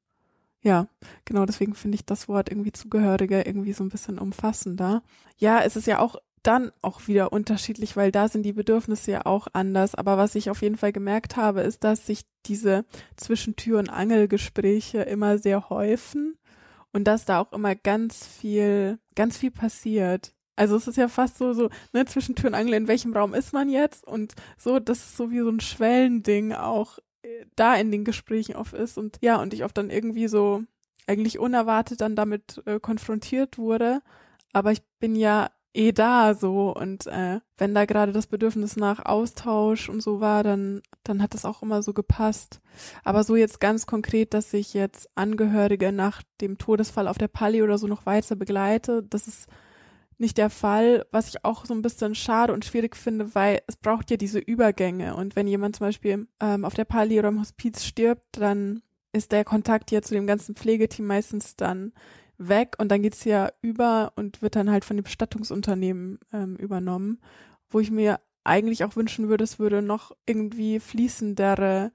ja, 0.61 0.87
genau 1.25 1.45
deswegen 1.45 1.73
finde 1.73 1.95
ich 1.95 2.05
das 2.05 2.27
Wort 2.27 2.49
irgendwie 2.49 2.71
Zugehörige 2.73 3.41
irgendwie 3.41 3.73
so 3.73 3.83
ein 3.83 3.89
bisschen 3.89 4.19
umfassender. 4.19 5.01
Ja, 5.37 5.61
es 5.61 5.75
ist 5.75 5.87
ja 5.87 5.99
auch 5.99 6.17
dann 6.43 6.71
auch 6.81 7.07
wieder 7.07 7.31
unterschiedlich, 7.31 7.95
weil 7.95 8.11
da 8.11 8.27
sind 8.27 8.43
die 8.43 8.53
Bedürfnisse 8.53 9.11
ja 9.11 9.25
auch 9.25 9.47
anders. 9.53 9.95
Aber 9.95 10.17
was 10.17 10.35
ich 10.35 10.49
auf 10.49 10.61
jeden 10.61 10.77
Fall 10.77 10.91
gemerkt 10.91 11.35
habe, 11.37 11.61
ist, 11.61 11.83
dass 11.83 12.05
sich 12.05 12.21
diese 12.45 12.85
Zwischentür- 13.17 13.79
und 13.79 13.89
Angelgespräche 13.89 15.01
immer 15.01 15.37
sehr 15.37 15.69
häufen 15.69 16.37
und 16.91 17.05
dass 17.05 17.25
da 17.25 17.39
auch 17.39 17.51
immer 17.53 17.75
ganz 17.75 18.25
viel, 18.25 18.99
ganz 19.15 19.37
viel 19.37 19.51
passiert. 19.51 20.33
Also 20.55 20.75
es 20.75 20.87
ist 20.87 20.97
ja 20.97 21.07
fast 21.07 21.37
so, 21.37 21.53
so, 21.53 21.69
ne, 21.93 22.05
zwischen 22.05 22.35
Tür 22.35 22.49
und 22.49 22.55
Angel, 22.55 22.73
in 22.73 22.87
welchem 22.87 23.13
Raum 23.13 23.33
ist 23.33 23.53
man 23.53 23.69
jetzt? 23.69 24.05
Und 24.05 24.33
so, 24.57 24.79
das 24.79 24.99
ist 24.99 25.17
so 25.17 25.31
wie 25.31 25.39
so 25.39 25.49
ein 25.49 25.61
Schwellending 25.61 26.53
auch 26.53 26.99
äh, 27.21 27.45
da 27.55 27.75
in 27.75 27.91
den 27.91 28.03
Gesprächen 28.03 28.55
oft 28.55 28.73
ist. 28.73 28.97
Und 28.97 29.17
ja, 29.21 29.41
und 29.41 29.53
ich 29.53 29.63
oft 29.63 29.77
dann 29.77 29.89
irgendwie 29.89 30.27
so 30.27 30.63
eigentlich 31.07 31.39
unerwartet 31.39 32.01
dann 32.01 32.15
damit 32.15 32.61
äh, 32.65 32.79
konfrontiert 32.79 33.57
wurde. 33.57 34.01
Aber 34.51 34.71
ich 34.71 34.81
bin 34.99 35.15
ja 35.15 35.49
eh 35.73 35.91
da 35.91 36.33
so. 36.33 36.75
Und 36.75 37.07
äh, 37.07 37.39
wenn 37.57 37.73
da 37.73 37.85
gerade 37.85 38.11
das 38.11 38.27
Bedürfnis 38.27 38.75
nach 38.75 39.05
Austausch 39.05 39.89
und 39.89 40.01
so 40.01 40.19
war, 40.19 40.43
dann 40.43 40.81
dann 41.03 41.21
hat 41.21 41.33
das 41.33 41.45
auch 41.45 41.61
immer 41.61 41.83
so 41.83 41.93
gepasst. 41.93 42.61
Aber 43.03 43.23
so 43.23 43.35
jetzt 43.35 43.59
ganz 43.59 43.85
konkret, 43.85 44.33
dass 44.33 44.53
ich 44.53 44.73
jetzt 44.73 45.09
Angehörige 45.15 45.91
nach 45.91 46.21
dem 46.41 46.57
Todesfall 46.57 47.07
auf 47.07 47.17
der 47.17 47.27
Pali 47.27 47.61
oder 47.63 47.77
so 47.77 47.87
noch 47.87 48.05
weiter 48.05 48.35
begleite, 48.35 49.03
das 49.03 49.27
ist 49.27 49.47
nicht 50.19 50.37
der 50.37 50.49
Fall, 50.49 51.05
was 51.11 51.29
ich 51.29 51.45
auch 51.45 51.65
so 51.65 51.73
ein 51.73 51.81
bisschen 51.81 52.13
schade 52.13 52.53
und 52.53 52.65
schwierig 52.65 52.97
finde, 52.97 53.33
weil 53.35 53.61
es 53.67 53.77
braucht 53.77 54.11
ja 54.11 54.17
diese 54.17 54.39
Übergänge. 54.39 55.15
Und 55.15 55.35
wenn 55.35 55.47
jemand 55.47 55.77
zum 55.77 55.87
Beispiel 55.87 56.27
ähm, 56.41 56.65
auf 56.65 56.73
der 56.73 56.85
Pali 56.85 57.17
oder 57.17 57.29
im 57.29 57.39
Hospiz 57.39 57.85
stirbt, 57.85 58.37
dann 58.37 58.81
ist 59.13 59.31
der 59.31 59.45
Kontakt 59.45 59.91
ja 59.91 60.01
zu 60.01 60.13
dem 60.13 60.27
ganzen 60.27 60.55
Pflegeteam 60.55 61.07
meistens 61.07 61.55
dann 61.55 61.93
weg 62.39 62.75
und 62.79 62.89
dann 62.89 63.01
geht's 63.01 63.23
ja 63.25 63.51
über 63.61 64.13
und 64.15 64.41
wird 64.41 64.55
dann 64.55 64.71
halt 64.71 64.85
von 64.85 64.97
dem 64.97 65.03
Bestattungsunternehmen 65.03 66.19
ähm, 66.33 66.55
übernommen, 66.55 67.19
wo 67.69 67.79
ich 67.79 67.91
mir 67.91 68.19
eigentlich 68.43 68.83
auch 68.83 68.95
wünschen 68.95 69.29
würde, 69.29 69.43
es 69.43 69.59
würde 69.59 69.81
noch 69.81 70.15
irgendwie 70.25 70.79
fließendere 70.79 71.91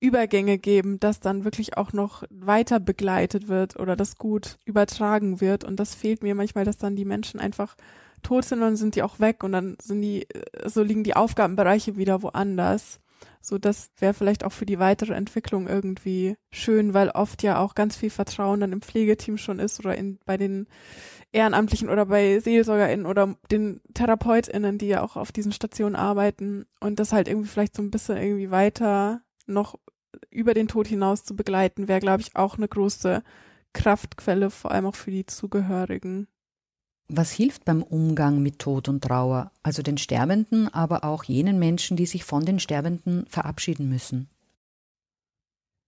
Übergänge 0.00 0.58
geben, 0.58 0.98
dass 0.98 1.20
dann 1.20 1.44
wirklich 1.44 1.76
auch 1.76 1.92
noch 1.92 2.24
weiter 2.28 2.80
begleitet 2.80 3.46
wird 3.46 3.78
oder 3.78 3.94
das 3.94 4.16
gut 4.16 4.58
übertragen 4.64 5.40
wird. 5.40 5.62
Und 5.62 5.78
das 5.78 5.94
fehlt 5.94 6.24
mir 6.24 6.34
manchmal, 6.34 6.64
dass 6.64 6.76
dann 6.76 6.96
die 6.96 7.04
Menschen 7.04 7.38
einfach 7.38 7.76
tot 8.22 8.44
sind 8.44 8.58
und 8.58 8.64
dann 8.64 8.76
sind 8.76 8.96
die 8.96 9.02
auch 9.04 9.20
weg 9.20 9.44
und 9.44 9.52
dann 9.52 9.76
sind 9.80 10.02
die, 10.02 10.28
äh, 10.28 10.68
so 10.68 10.82
liegen 10.82 11.04
die 11.04 11.14
Aufgabenbereiche 11.14 11.96
wieder 11.96 12.22
woanders. 12.22 12.98
So, 13.40 13.58
das 13.58 13.90
wäre 13.98 14.14
vielleicht 14.14 14.44
auch 14.44 14.52
für 14.52 14.66
die 14.66 14.78
weitere 14.78 15.14
Entwicklung 15.14 15.66
irgendwie 15.68 16.36
schön, 16.50 16.94
weil 16.94 17.10
oft 17.10 17.42
ja 17.42 17.58
auch 17.58 17.74
ganz 17.74 17.96
viel 17.96 18.10
Vertrauen 18.10 18.60
dann 18.60 18.72
im 18.72 18.82
Pflegeteam 18.82 19.36
schon 19.36 19.58
ist 19.58 19.80
oder 19.80 19.96
in, 19.96 20.18
bei 20.24 20.36
den 20.36 20.66
Ehrenamtlichen 21.32 21.88
oder 21.88 22.06
bei 22.06 22.38
SeelsorgerInnen 22.38 23.06
oder 23.06 23.36
den 23.50 23.80
TherapeutInnen, 23.94 24.78
die 24.78 24.88
ja 24.88 25.02
auch 25.02 25.16
auf 25.16 25.32
diesen 25.32 25.52
Stationen 25.52 25.96
arbeiten 25.96 26.66
und 26.80 27.00
das 27.00 27.12
halt 27.12 27.26
irgendwie 27.26 27.48
vielleicht 27.48 27.74
so 27.74 27.82
ein 27.82 27.90
bisschen 27.90 28.16
irgendwie 28.16 28.50
weiter 28.50 29.22
noch 29.46 29.78
über 30.30 30.54
den 30.54 30.68
Tod 30.68 30.86
hinaus 30.86 31.24
zu 31.24 31.34
begleiten, 31.34 31.88
wäre, 31.88 32.00
glaube 32.00 32.20
ich, 32.20 32.36
auch 32.36 32.56
eine 32.56 32.68
große 32.68 33.22
Kraftquelle, 33.72 34.50
vor 34.50 34.70
allem 34.70 34.86
auch 34.86 34.94
für 34.94 35.10
die 35.10 35.26
Zugehörigen. 35.26 36.28
Was 37.14 37.30
hilft 37.30 37.66
beim 37.66 37.82
Umgang 37.82 38.42
mit 38.42 38.58
Tod 38.58 38.88
und 38.88 39.04
Trauer, 39.04 39.50
also 39.62 39.82
den 39.82 39.98
Sterbenden, 39.98 40.72
aber 40.72 41.04
auch 41.04 41.24
jenen 41.24 41.58
Menschen, 41.58 41.94
die 41.94 42.06
sich 42.06 42.24
von 42.24 42.46
den 42.46 42.58
Sterbenden 42.58 43.26
verabschieden 43.28 43.90
müssen? 43.90 44.30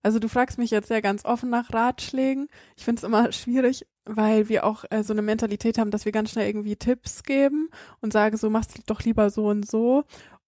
Also 0.02 0.18
du 0.18 0.28
fragst 0.28 0.58
mich 0.58 0.70
jetzt 0.70 0.90
ja 0.90 1.00
ganz 1.00 1.24
offen 1.24 1.48
nach 1.48 1.72
Ratschlägen. 1.72 2.48
Ich 2.76 2.84
finde 2.84 3.00
es 3.00 3.04
immer 3.04 3.32
schwierig, 3.32 3.86
weil 4.04 4.50
wir 4.50 4.66
auch 4.66 4.84
äh, 4.90 5.02
so 5.02 5.14
eine 5.14 5.22
Mentalität 5.22 5.78
haben, 5.78 5.90
dass 5.90 6.04
wir 6.04 6.12
ganz 6.12 6.30
schnell 6.30 6.46
irgendwie 6.46 6.76
Tipps 6.76 7.22
geben 7.22 7.70
und 8.02 8.12
sagen, 8.12 8.36
so 8.36 8.50
machst 8.50 8.76
du 8.76 8.82
doch 8.84 9.00
lieber 9.00 9.30
so 9.30 9.46
und 9.46 9.66
so. 9.66 10.04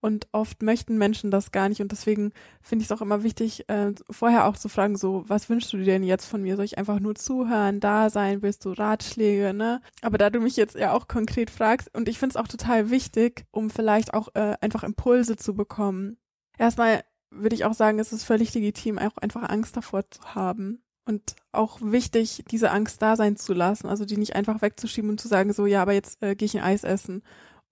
Und 0.07 0.29
oft 0.31 0.63
möchten 0.63 0.99
Menschen 0.99 1.33
das 1.33 1.51
gar 1.51 1.69
nicht. 1.69 1.81
Und 1.81 1.91
deswegen 1.91 2.33
finde 2.63 2.85
ich 2.85 2.89
es 2.89 2.97
auch 2.97 3.03
immer 3.03 3.25
wichtig, 3.25 3.69
äh, 3.69 3.91
vorher 4.09 4.47
auch 4.47 4.57
zu 4.57 4.69
fragen, 4.69 4.97
so, 4.97 5.25
was 5.27 5.51
wünschst 5.51 5.73
du 5.73 5.79
dir 5.79 5.87
denn 5.87 6.05
jetzt 6.05 6.27
von 6.27 6.43
mir? 6.43 6.55
Soll 6.55 6.65
ich 6.65 6.79
einfach 6.79 7.01
nur 7.01 7.17
zuhören, 7.17 7.81
da 7.81 8.09
sein? 8.09 8.41
Willst 8.41 8.65
du 8.65 8.71
Ratschläge, 8.71 9.53
ne? 9.53 9.83
Aber 10.03 10.17
da 10.17 10.31
du 10.31 10.39
mich 10.39 10.57
jetzt 10.57 10.77
ja 10.77 10.93
auch 10.93 11.09
konkret 11.09 11.51
fragst, 11.51 11.93
und 11.93 12.09
ich 12.09 12.21
finde 12.21 12.35
es 12.35 12.37
auch 12.37 12.47
total 12.47 12.91
wichtig, 12.91 13.47
um 13.51 13.69
vielleicht 13.69 14.15
auch 14.15 14.29
äh, 14.35 14.55
einfach 14.61 14.85
Impulse 14.85 15.35
zu 15.35 15.57
bekommen. 15.57 16.19
Erstmal 16.57 17.03
würde 17.33 17.57
ich 17.57 17.65
auch 17.65 17.75
sagen, 17.75 17.99
es 17.99 18.13
ist 18.13 18.23
völlig 18.23 18.55
legitim, 18.55 19.01
auch 19.01 19.17
einfach 19.17 19.49
Angst 19.49 19.77
davor 19.77 20.09
zu 20.09 20.37
haben. 20.37 20.85
Und 21.05 21.35
auch 21.51 21.81
wichtig, 21.83 22.45
diese 22.49 22.71
Angst 22.71 23.03
da 23.03 23.17
sein 23.17 23.35
zu 23.35 23.55
lassen, 23.55 23.89
also 23.89 24.05
die 24.05 24.19
nicht 24.19 24.37
einfach 24.37 24.63
wegzuschieben 24.63 25.11
und 25.11 25.21
zu 25.21 25.27
sagen, 25.27 25.53
so, 25.53 25.67
ja, 25.67 25.83
aber 25.83 25.95
jetzt 25.95 26.23
äh, 26.23 26.37
gehe 26.37 26.47
ich 26.47 26.57
ein 26.57 26.63
Eis 26.63 26.85
essen 26.85 27.25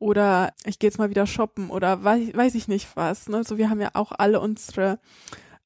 oder 0.04 0.52
ich 0.66 0.78
gehe 0.78 0.88
jetzt 0.88 0.98
mal 0.98 1.08
wieder 1.08 1.26
shoppen 1.26 1.70
oder 1.70 2.04
weiß, 2.04 2.34
weiß 2.34 2.54
ich 2.56 2.68
nicht 2.68 2.94
was. 2.94 3.26
Ne? 3.30 3.42
So, 3.42 3.56
wir 3.56 3.70
haben 3.70 3.80
ja 3.80 3.92
auch 3.94 4.12
alle 4.12 4.38
unsere 4.38 4.98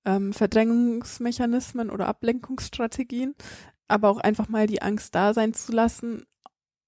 ähm, 0.05 0.33
Verdrängungsmechanismen 0.33 1.91
oder 1.91 2.07
Ablenkungsstrategien, 2.07 3.35
aber 3.89 4.09
auch 4.09 4.19
einfach 4.19 4.49
mal 4.49 4.69
die 4.69 4.81
Angst 4.81 5.17
da 5.17 5.35
sein 5.35 5.55
zu 5.55 5.73
lassen 5.73 6.25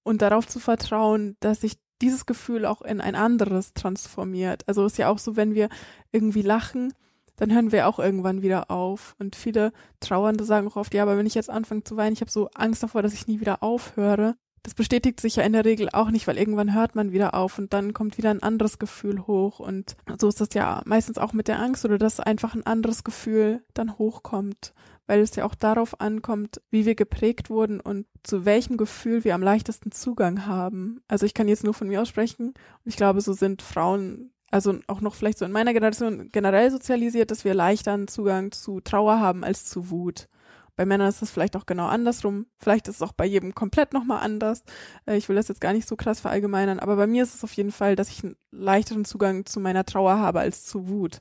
und 0.03 0.21
darauf 0.21 0.47
zu 0.47 0.61
vertrauen, 0.61 1.35
dass 1.41 1.59
sich 1.59 1.73
dieses 2.01 2.25
Gefühl 2.25 2.65
auch 2.65 2.81
in 2.83 3.01
ein 3.01 3.15
anderes 3.15 3.73
transformiert. 3.73 4.63
Also 4.69 4.85
ist 4.85 4.97
ja 4.97 5.09
auch 5.09 5.19
so, 5.19 5.35
wenn 5.35 5.53
wir 5.53 5.67
irgendwie 6.13 6.43
lachen, 6.43 6.93
dann 7.35 7.51
hören 7.51 7.73
wir 7.73 7.89
auch 7.89 7.99
irgendwann 7.99 8.43
wieder 8.43 8.71
auf. 8.71 9.13
Und 9.19 9.35
viele 9.35 9.73
Trauernde 9.99 10.45
sagen 10.45 10.69
auch 10.69 10.77
oft, 10.77 10.93
ja, 10.93 11.03
aber 11.03 11.17
wenn 11.17 11.25
ich 11.25 11.35
jetzt 11.35 11.49
anfange 11.49 11.83
zu 11.83 11.97
weinen, 11.97 12.13
ich 12.13 12.21
habe 12.21 12.31
so 12.31 12.47
Angst 12.53 12.81
davor, 12.81 13.01
dass 13.01 13.13
ich 13.13 13.27
nie 13.27 13.41
wieder 13.41 13.61
aufhöre. 13.61 14.37
Das 14.63 14.75
bestätigt 14.75 15.19
sich 15.19 15.37
ja 15.37 15.43
in 15.43 15.53
der 15.53 15.65
Regel 15.65 15.89
auch 15.91 16.11
nicht, 16.11 16.27
weil 16.27 16.37
irgendwann 16.37 16.73
hört 16.73 16.95
man 16.95 17.11
wieder 17.11 17.33
auf 17.33 17.57
und 17.57 17.73
dann 17.73 17.93
kommt 17.93 18.17
wieder 18.17 18.29
ein 18.29 18.43
anderes 18.43 18.77
Gefühl 18.77 19.25
hoch. 19.25 19.59
Und 19.59 19.95
so 20.19 20.27
ist 20.27 20.39
das 20.39 20.49
ja 20.53 20.81
meistens 20.85 21.17
auch 21.17 21.33
mit 21.33 21.47
der 21.47 21.59
Angst 21.59 21.83
oder 21.83 21.97
dass 21.97 22.19
einfach 22.19 22.53
ein 22.53 22.65
anderes 22.65 23.03
Gefühl 23.03 23.63
dann 23.73 23.97
hochkommt, 23.97 24.73
weil 25.07 25.19
es 25.21 25.35
ja 25.35 25.45
auch 25.45 25.55
darauf 25.55 25.99
ankommt, 25.99 26.61
wie 26.69 26.85
wir 26.85 26.93
geprägt 26.93 27.49
wurden 27.49 27.79
und 27.79 28.05
zu 28.21 28.45
welchem 28.45 28.77
Gefühl 28.77 29.23
wir 29.23 29.33
am 29.33 29.41
leichtesten 29.41 29.91
Zugang 29.91 30.45
haben. 30.45 31.01
Also 31.07 31.25
ich 31.25 31.33
kann 31.33 31.47
jetzt 31.47 31.63
nur 31.63 31.73
von 31.73 31.87
mir 31.87 32.01
aussprechen 32.01 32.49
und 32.49 32.85
ich 32.85 32.97
glaube, 32.97 33.21
so 33.21 33.33
sind 33.33 33.63
Frauen 33.63 34.31
also 34.51 34.77
auch 34.87 34.99
noch 35.01 35.15
vielleicht 35.15 35.37
so 35.37 35.45
in 35.45 35.51
meiner 35.51 35.73
Generation 35.73 36.29
generell 36.31 36.69
sozialisiert, 36.69 37.31
dass 37.31 37.45
wir 37.45 37.53
leichter 37.53 37.93
einen 37.93 38.09
Zugang 38.09 38.51
zu 38.51 38.81
Trauer 38.81 39.19
haben 39.19 39.43
als 39.43 39.65
zu 39.65 39.89
Wut. 39.89 40.27
Bei 40.75 40.85
Männern 40.85 41.09
ist 41.09 41.21
das 41.21 41.31
vielleicht 41.31 41.55
auch 41.55 41.65
genau 41.65 41.87
andersrum. 41.87 42.47
Vielleicht 42.59 42.87
ist 42.87 42.95
es 42.95 43.01
auch 43.01 43.13
bei 43.13 43.25
jedem 43.25 43.53
komplett 43.53 43.93
nochmal 43.93 44.23
anders. 44.23 44.63
Äh, 45.05 45.17
ich 45.17 45.29
will 45.29 45.35
das 45.35 45.47
jetzt 45.47 45.61
gar 45.61 45.73
nicht 45.73 45.87
so 45.87 45.95
krass 45.95 46.19
verallgemeinern, 46.19 46.79
aber 46.79 46.95
bei 46.95 47.07
mir 47.07 47.23
ist 47.23 47.35
es 47.35 47.43
auf 47.43 47.53
jeden 47.53 47.71
Fall, 47.71 47.95
dass 47.95 48.09
ich 48.09 48.23
einen 48.23 48.35
leichteren 48.51 49.05
Zugang 49.05 49.45
zu 49.45 49.59
meiner 49.59 49.85
Trauer 49.85 50.17
habe 50.17 50.39
als 50.39 50.65
zu 50.65 50.87
Wut. 50.87 51.19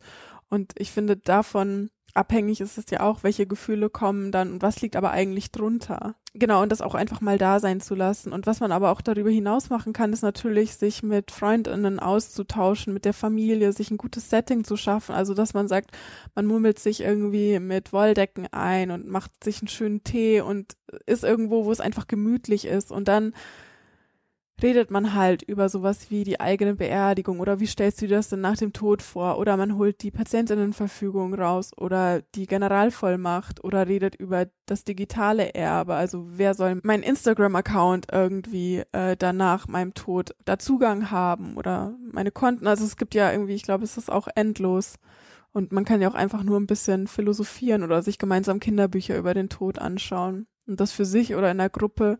Und 0.48 0.72
ich 0.76 0.90
finde, 0.90 1.16
davon 1.16 1.90
abhängig 2.14 2.60
ist 2.60 2.78
es 2.78 2.84
ja 2.90 3.00
auch, 3.00 3.22
welche 3.22 3.46
Gefühle 3.46 3.90
kommen 3.90 4.32
dann 4.32 4.52
und 4.52 4.62
was 4.62 4.80
liegt 4.80 4.96
aber 4.96 5.10
eigentlich 5.10 5.52
drunter. 5.52 6.14
Genau, 6.32 6.62
und 6.62 6.70
das 6.70 6.80
auch 6.80 6.94
einfach 6.94 7.20
mal 7.20 7.38
da 7.38 7.58
sein 7.58 7.80
zu 7.80 7.96
lassen. 7.96 8.32
Und 8.32 8.46
was 8.46 8.60
man 8.60 8.70
aber 8.70 8.92
auch 8.92 9.00
darüber 9.00 9.30
hinaus 9.30 9.68
machen 9.68 9.92
kann, 9.92 10.12
ist 10.12 10.22
natürlich, 10.22 10.76
sich 10.76 11.02
mit 11.02 11.32
Freundinnen 11.32 11.98
auszutauschen, 11.98 12.94
mit 12.94 13.04
der 13.04 13.14
Familie, 13.14 13.72
sich 13.72 13.90
ein 13.90 13.96
gutes 13.96 14.30
Setting 14.30 14.62
zu 14.62 14.76
schaffen. 14.76 15.12
Also, 15.12 15.34
dass 15.34 15.54
man 15.54 15.66
sagt, 15.66 15.90
man 16.36 16.46
murmelt 16.46 16.78
sich 16.78 17.00
irgendwie 17.00 17.58
mit 17.58 17.92
Wolldecken 17.92 18.46
ein 18.52 18.92
und 18.92 19.08
macht 19.08 19.42
sich 19.42 19.60
einen 19.60 19.68
schönen 19.68 20.04
Tee 20.04 20.40
und 20.40 20.76
ist 21.06 21.24
irgendwo, 21.24 21.64
wo 21.64 21.72
es 21.72 21.80
einfach 21.80 22.06
gemütlich 22.06 22.64
ist. 22.64 22.92
Und 22.92 23.08
dann 23.08 23.34
redet 24.62 24.90
man 24.90 25.14
halt 25.14 25.42
über 25.42 25.68
sowas 25.68 26.10
wie 26.10 26.24
die 26.24 26.40
eigene 26.40 26.74
Beerdigung 26.74 27.40
oder 27.40 27.60
wie 27.60 27.66
stellst 27.66 28.00
du 28.00 28.06
dir 28.06 28.16
das 28.16 28.28
denn 28.28 28.40
nach 28.40 28.56
dem 28.56 28.72
Tod 28.72 29.02
vor? 29.02 29.38
Oder 29.38 29.56
man 29.56 29.76
holt 29.76 30.02
die 30.02 30.10
Patientinnenverfügung 30.10 31.34
raus 31.34 31.72
oder 31.76 32.22
die 32.34 32.46
Generalvollmacht 32.46 33.62
oder 33.64 33.86
redet 33.86 34.14
über 34.16 34.46
das 34.66 34.84
digitale 34.84 35.54
Erbe, 35.54 35.94
also 35.94 36.26
wer 36.30 36.54
soll 36.54 36.80
mein 36.84 37.02
Instagram-Account 37.02 38.06
irgendwie 38.12 38.84
äh, 38.92 39.16
danach 39.16 39.66
meinem 39.66 39.94
Tod 39.94 40.34
da 40.44 40.58
Zugang 40.58 41.10
haben 41.10 41.56
oder 41.56 41.94
meine 42.12 42.30
Konten, 42.30 42.66
also 42.66 42.84
es 42.84 42.96
gibt 42.96 43.14
ja 43.14 43.32
irgendwie, 43.32 43.54
ich 43.54 43.64
glaube, 43.64 43.84
es 43.84 43.96
ist 43.96 44.10
auch 44.10 44.28
endlos. 44.34 44.94
Und 45.52 45.72
man 45.72 45.84
kann 45.84 46.00
ja 46.00 46.08
auch 46.08 46.14
einfach 46.14 46.44
nur 46.44 46.60
ein 46.60 46.68
bisschen 46.68 47.08
philosophieren 47.08 47.82
oder 47.82 48.02
sich 48.02 48.18
gemeinsam 48.18 48.60
Kinderbücher 48.60 49.18
über 49.18 49.34
den 49.34 49.48
Tod 49.48 49.80
anschauen. 49.80 50.46
Und 50.66 50.78
das 50.78 50.92
für 50.92 51.04
sich 51.04 51.34
oder 51.34 51.50
in 51.50 51.58
der 51.58 51.70
Gruppe, 51.70 52.18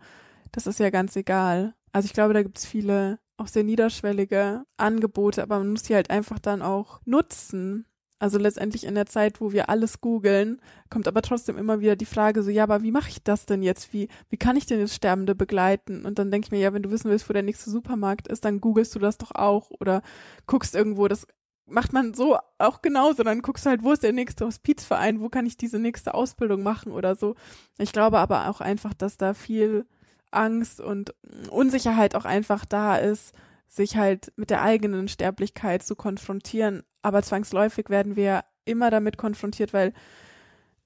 das 0.51 0.67
ist 0.67 0.81
ja 0.81 0.91
ganz 0.91 1.15
egal. 1.15 1.75
Also 1.93 2.07
ich 2.07 2.13
glaube, 2.13 2.35
da 2.35 2.43
gibt 2.43 2.59
es 2.59 2.67
viele 2.67 3.19
auch 3.37 3.49
sehr 3.49 3.65
niederschwellige 3.65 4.65
Angebote, 4.77 5.43
aber 5.43 5.59
man 5.59 5.71
muss 5.71 5.85
sie 5.85 5.95
halt 5.95 6.11
einfach 6.11 6.39
dann 6.39 6.63
auch 6.63 7.01
nutzen. 7.05 7.87
Also 8.19 8.37
letztendlich 8.37 8.85
in 8.85 8.95
der 8.95 9.07
Zeit, 9.07 9.41
wo 9.41 9.51
wir 9.53 9.71
alles 9.71 10.03
googeln, 10.03 10.61
kommt 10.91 11.09
aber 11.09 11.23
trotzdem 11.23 11.57
immer 11.57 11.81
wieder 11.81 11.97
die 11.97 12.05
Frage 12.05 12.43
so, 12.43 12.51
ja, 12.51 12.65
aber 12.65 12.83
wie 12.83 12.93
mache 12.93 13.09
ich 13.09 13.25
das 13.25 13.47
denn 13.47 13.63
jetzt? 13.63 13.95
Wie, 13.95 14.09
wie 14.29 14.37
kann 14.37 14.57
ich 14.57 14.67
denn 14.67 14.79
jetzt 14.79 14.95
Sterbende 14.95 15.35
begleiten? 15.35 16.05
Und 16.05 16.19
dann 16.19 16.31
denke 16.31 16.47
ich 16.47 16.51
mir, 16.51 16.61
ja, 16.61 16.75
wenn 16.75 16.83
du 16.83 16.91
wissen 16.91 17.11
willst, 17.11 17.31
wo 17.31 17.33
der 17.33 17.43
nächste 17.43 17.71
Supermarkt 17.71 18.29
ist, 18.29 18.45
dann 18.45 18.61
googelst 18.61 18.95
du 18.95 18.99
das 18.99 19.17
doch 19.17 19.31
auch 19.31 19.71
oder 19.71 20.03
guckst 20.47 20.75
irgendwo, 20.75 21.09
das 21.09 21.27
macht 21.65 21.95
man 21.95 22.13
so 22.13 22.37
auch 22.59 22.83
genauso. 22.83 23.23
Dann 23.23 23.41
guckst 23.41 23.65
du 23.65 23.71
halt, 23.71 23.83
wo 23.83 23.93
ist 23.93 24.03
der 24.03 24.13
nächste 24.13 24.45
Hospizverein, 24.45 25.21
wo 25.21 25.31
kann 25.31 25.47
ich 25.47 25.57
diese 25.57 25.79
nächste 25.79 26.13
Ausbildung 26.13 26.63
machen 26.63 26.93
oder 26.93 27.17
so. 27.17 27.37
Ich 27.79 27.93
glaube 27.93 28.19
aber 28.19 28.51
auch 28.51 28.61
einfach, 28.61 28.93
dass 28.93 29.17
da 29.17 29.33
viel 29.33 29.87
Angst 30.31 30.81
und 30.81 31.15
Unsicherheit 31.51 32.15
auch 32.15 32.25
einfach 32.25 32.65
da 32.65 32.97
ist, 32.97 33.35
sich 33.69 33.97
halt 33.97 34.33
mit 34.37 34.51
der 34.51 34.63
eigenen 34.63 35.09
Sterblichkeit 35.09 35.83
zu 35.83 35.95
konfrontieren. 35.95 36.83
Aber 37.03 37.23
zwangsläufig 37.23 37.89
werden 37.89 38.17
wir 38.17 38.45
immer 38.65 38.91
damit 38.91 39.17
konfrontiert, 39.17 39.73
weil 39.73 39.93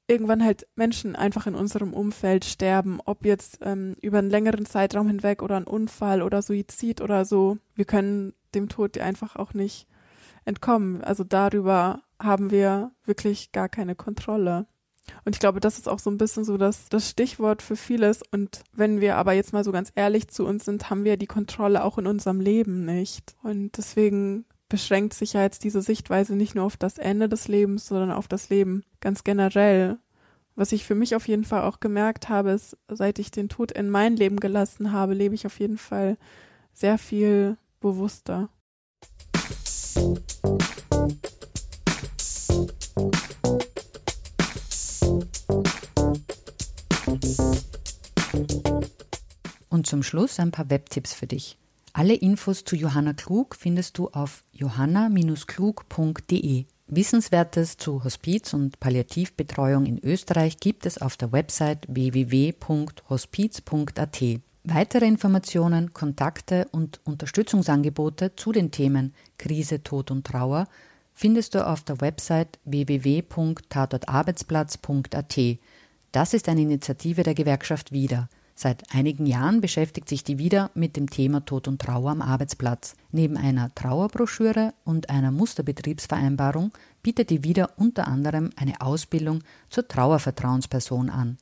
irgendwann 0.07 0.45
halt 0.45 0.67
Menschen 0.77 1.17
einfach 1.17 1.47
in 1.47 1.55
unserem 1.55 1.95
Umfeld 1.95 2.45
sterben, 2.45 3.01
ob 3.05 3.25
jetzt 3.25 3.59
ähm, 3.63 3.97
über 4.03 4.19
einen 4.19 4.31
längeren 4.31 4.67
Zeitraum 4.67 5.09
hinweg 5.09 5.43
oder 5.43 5.57
ein 5.57 5.67
Unfall 5.67 6.23
oder 6.23 6.43
Suizid 6.43 7.01
oder 7.01 7.25
so. 7.25 7.59
Wir 7.75 7.87
können 7.87 8.35
dem 8.55 8.69
Tod 8.69 8.99
einfach 8.99 9.37
auch 9.37 9.55
nicht 9.55 9.87
entkommen. 10.45 11.03
Also 11.03 11.25
darüber 11.25 12.03
haben 12.19 12.51
wir 12.51 12.93
wirklich 13.05 13.53
gar 13.53 13.69
keine 13.69 13.95
Kontrolle. 13.95 14.67
Und 15.25 15.37
ich 15.37 15.41
glaube, 15.41 15.61
das 15.61 15.79
ist 15.79 15.89
auch 15.89 15.99
so 15.99 16.11
ein 16.11 16.19
bisschen 16.19 16.45
so 16.45 16.57
das, 16.57 16.89
das 16.89 17.11
Stichwort 17.11 17.63
für 17.63 17.77
vieles. 17.77 18.23
Und 18.31 18.63
wenn 18.73 19.01
wir 19.01 19.17
aber 19.17 19.33
jetzt 19.33 19.53
mal 19.53 19.65
so 19.65 19.73
ganz 19.73 19.93
ehrlich 19.95 20.29
zu 20.29 20.47
uns 20.47 20.65
sind, 20.65 20.91
haben 20.91 21.05
wir 21.05 21.17
die 21.17 21.27
Kontrolle 21.27 21.85
auch 21.85 21.99
in 21.99 22.07
unserem 22.07 22.41
Leben 22.41 22.85
nicht. 22.85 23.35
Und 23.43 23.77
deswegen 23.77 24.45
beschränkt 24.69 25.15
sich 25.15 25.35
ja 25.35 25.43
jetzt 25.43 25.65
diese 25.65 25.83
Sichtweise 25.83 26.35
nicht 26.35 26.55
nur 26.55 26.65
auf 26.65 26.77
das 26.77 26.99
Ende 26.99 27.29
des 27.29 27.49
Lebens, 27.49 27.87
sondern 27.87 28.11
auf 28.11 28.29
das 28.29 28.49
Leben 28.49 28.85
ganz 29.01 29.25
generell. 29.25 29.99
Was 30.57 30.73
ich 30.73 30.85
für 30.85 30.95
mich 30.95 31.17
auf 31.17 31.27
jeden 31.29 31.45
Fall 31.45 31.63
auch 31.63 31.81
gemerkt 31.81 32.29
habe, 32.29 32.53
ist, 32.53 32.77
seit 32.89 33.19
ich 33.19 33.31
den 33.31 33.49
Tod 33.49 33.73
in 33.73 33.91
mein 33.91 34.17
Leben 34.17 34.39
gelassen 34.39 34.93
habe, 34.93 35.15
lebe 35.15 35.35
ich 35.35 35.47
auf 35.47 35.59
jeden 35.59 35.79
Fall 35.79 36.17
sehr 36.73 36.97
viel 36.99 37.57
bewusster. 37.81 38.49
Und 49.75 49.87
zum 49.89 50.05
Schluss 50.05 50.39
ein 50.39 50.53
paar 50.53 50.71
Webtipps 50.71 51.15
für 51.15 51.27
dich. 51.27 51.59
Alle 51.93 52.15
Infos 52.15 52.63
zu 52.63 52.77
Johanna 52.77 53.13
Klug 53.13 53.57
findest 53.57 53.99
du 53.99 54.09
auf 54.11 54.45
johanna-klug.de. 54.53 56.67
Wissenswertes 56.87 57.77
zu 57.77 58.05
Hospiz- 58.05 58.55
und 58.55 58.79
Palliativbetreuung 58.79 59.87
in 59.87 59.99
Österreich 59.99 60.59
gibt 60.59 60.87
es 60.87 60.99
auf 60.99 61.17
der 61.17 61.33
Website 61.33 61.89
www.hospiz.at. 61.89 64.23
Weitere 64.63 65.07
Informationen, 65.07 65.93
Kontakte 65.93 66.69
und 66.71 67.01
Unterstützungsangebote 67.03 68.37
zu 68.37 68.53
den 68.53 68.71
Themen 68.71 69.13
Krise, 69.39 69.83
Tod 69.83 70.13
und 70.13 70.25
Trauer 70.25 70.69
findest 71.15 71.57
du 71.57 71.67
auf 71.67 71.83
der 71.83 72.01
Website 72.01 72.61
www.tatortarbeitsplatz.at. 72.65 75.41
Das 76.13 76.33
ist 76.33 76.49
eine 76.49 76.63
Initiative 76.63 77.25
der 77.25 77.35
Gewerkschaft 77.35 77.91
Wieder. 77.91 78.29
Seit 78.57 78.95
einigen 78.95 79.27
Jahren 79.27 79.61
beschäftigt 79.61 80.09
sich 80.09 80.23
die 80.23 80.39
wieder 80.39 80.71
mit 80.75 80.97
dem 80.97 81.11
Thema 81.11 81.45
Tod 81.45 81.67
und 81.67 81.81
Trauer 81.81 82.13
am 82.13 82.23
Arbeitsplatz. 82.23 82.95
Neben 83.11 83.37
einer 83.37 83.75
Trauerbroschüre 83.75 84.75
und 84.85 85.11
einer 85.11 85.33
Musterbetriebsvereinbarung 85.33 86.73
bietet 87.03 87.31
die 87.31 87.43
wieder 87.43 87.73
unter 87.77 88.07
anderem 88.07 88.51
eine 88.55 88.81
Ausbildung 88.81 89.43
zur 89.71 89.89
Trauervertrauensperson 89.89 91.11
an. 91.11 91.37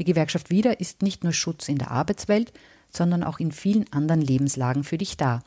Die 0.00 0.04
Gewerkschaft 0.04 0.50
Wieder 0.50 0.80
ist 0.80 1.02
nicht 1.02 1.22
nur 1.22 1.32
Schutz 1.32 1.68
in 1.68 1.78
der 1.78 1.92
Arbeitswelt, 1.92 2.52
sondern 2.90 3.22
auch 3.22 3.38
in 3.38 3.52
vielen 3.52 3.90
anderen 3.92 4.20
Lebenslagen 4.20 4.82
für 4.82 4.98
dich 4.98 5.16
da. 5.16 5.42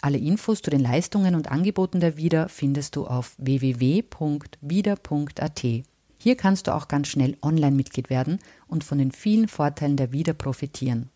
Alle 0.00 0.18
Infos 0.18 0.62
zu 0.62 0.70
den 0.70 0.80
Leistungen 0.80 1.34
und 1.34 1.50
Angeboten 1.50 2.00
der 2.00 2.16
Wieder 2.16 2.48
findest 2.48 2.96
du 2.96 3.06
auf 3.06 3.34
www.wieder.at. 3.38 4.06
Hier 6.18 6.36
kannst 6.36 6.66
du 6.66 6.74
auch 6.74 6.88
ganz 6.88 7.08
schnell 7.08 7.36
Online-Mitglied 7.42 8.10
werden 8.10 8.38
und 8.66 8.84
von 8.84 8.98
den 8.98 9.12
vielen 9.12 9.48
Vorteilen 9.48 9.96
der 9.96 10.12
Wieder 10.12 10.34
profitieren. 10.34 11.08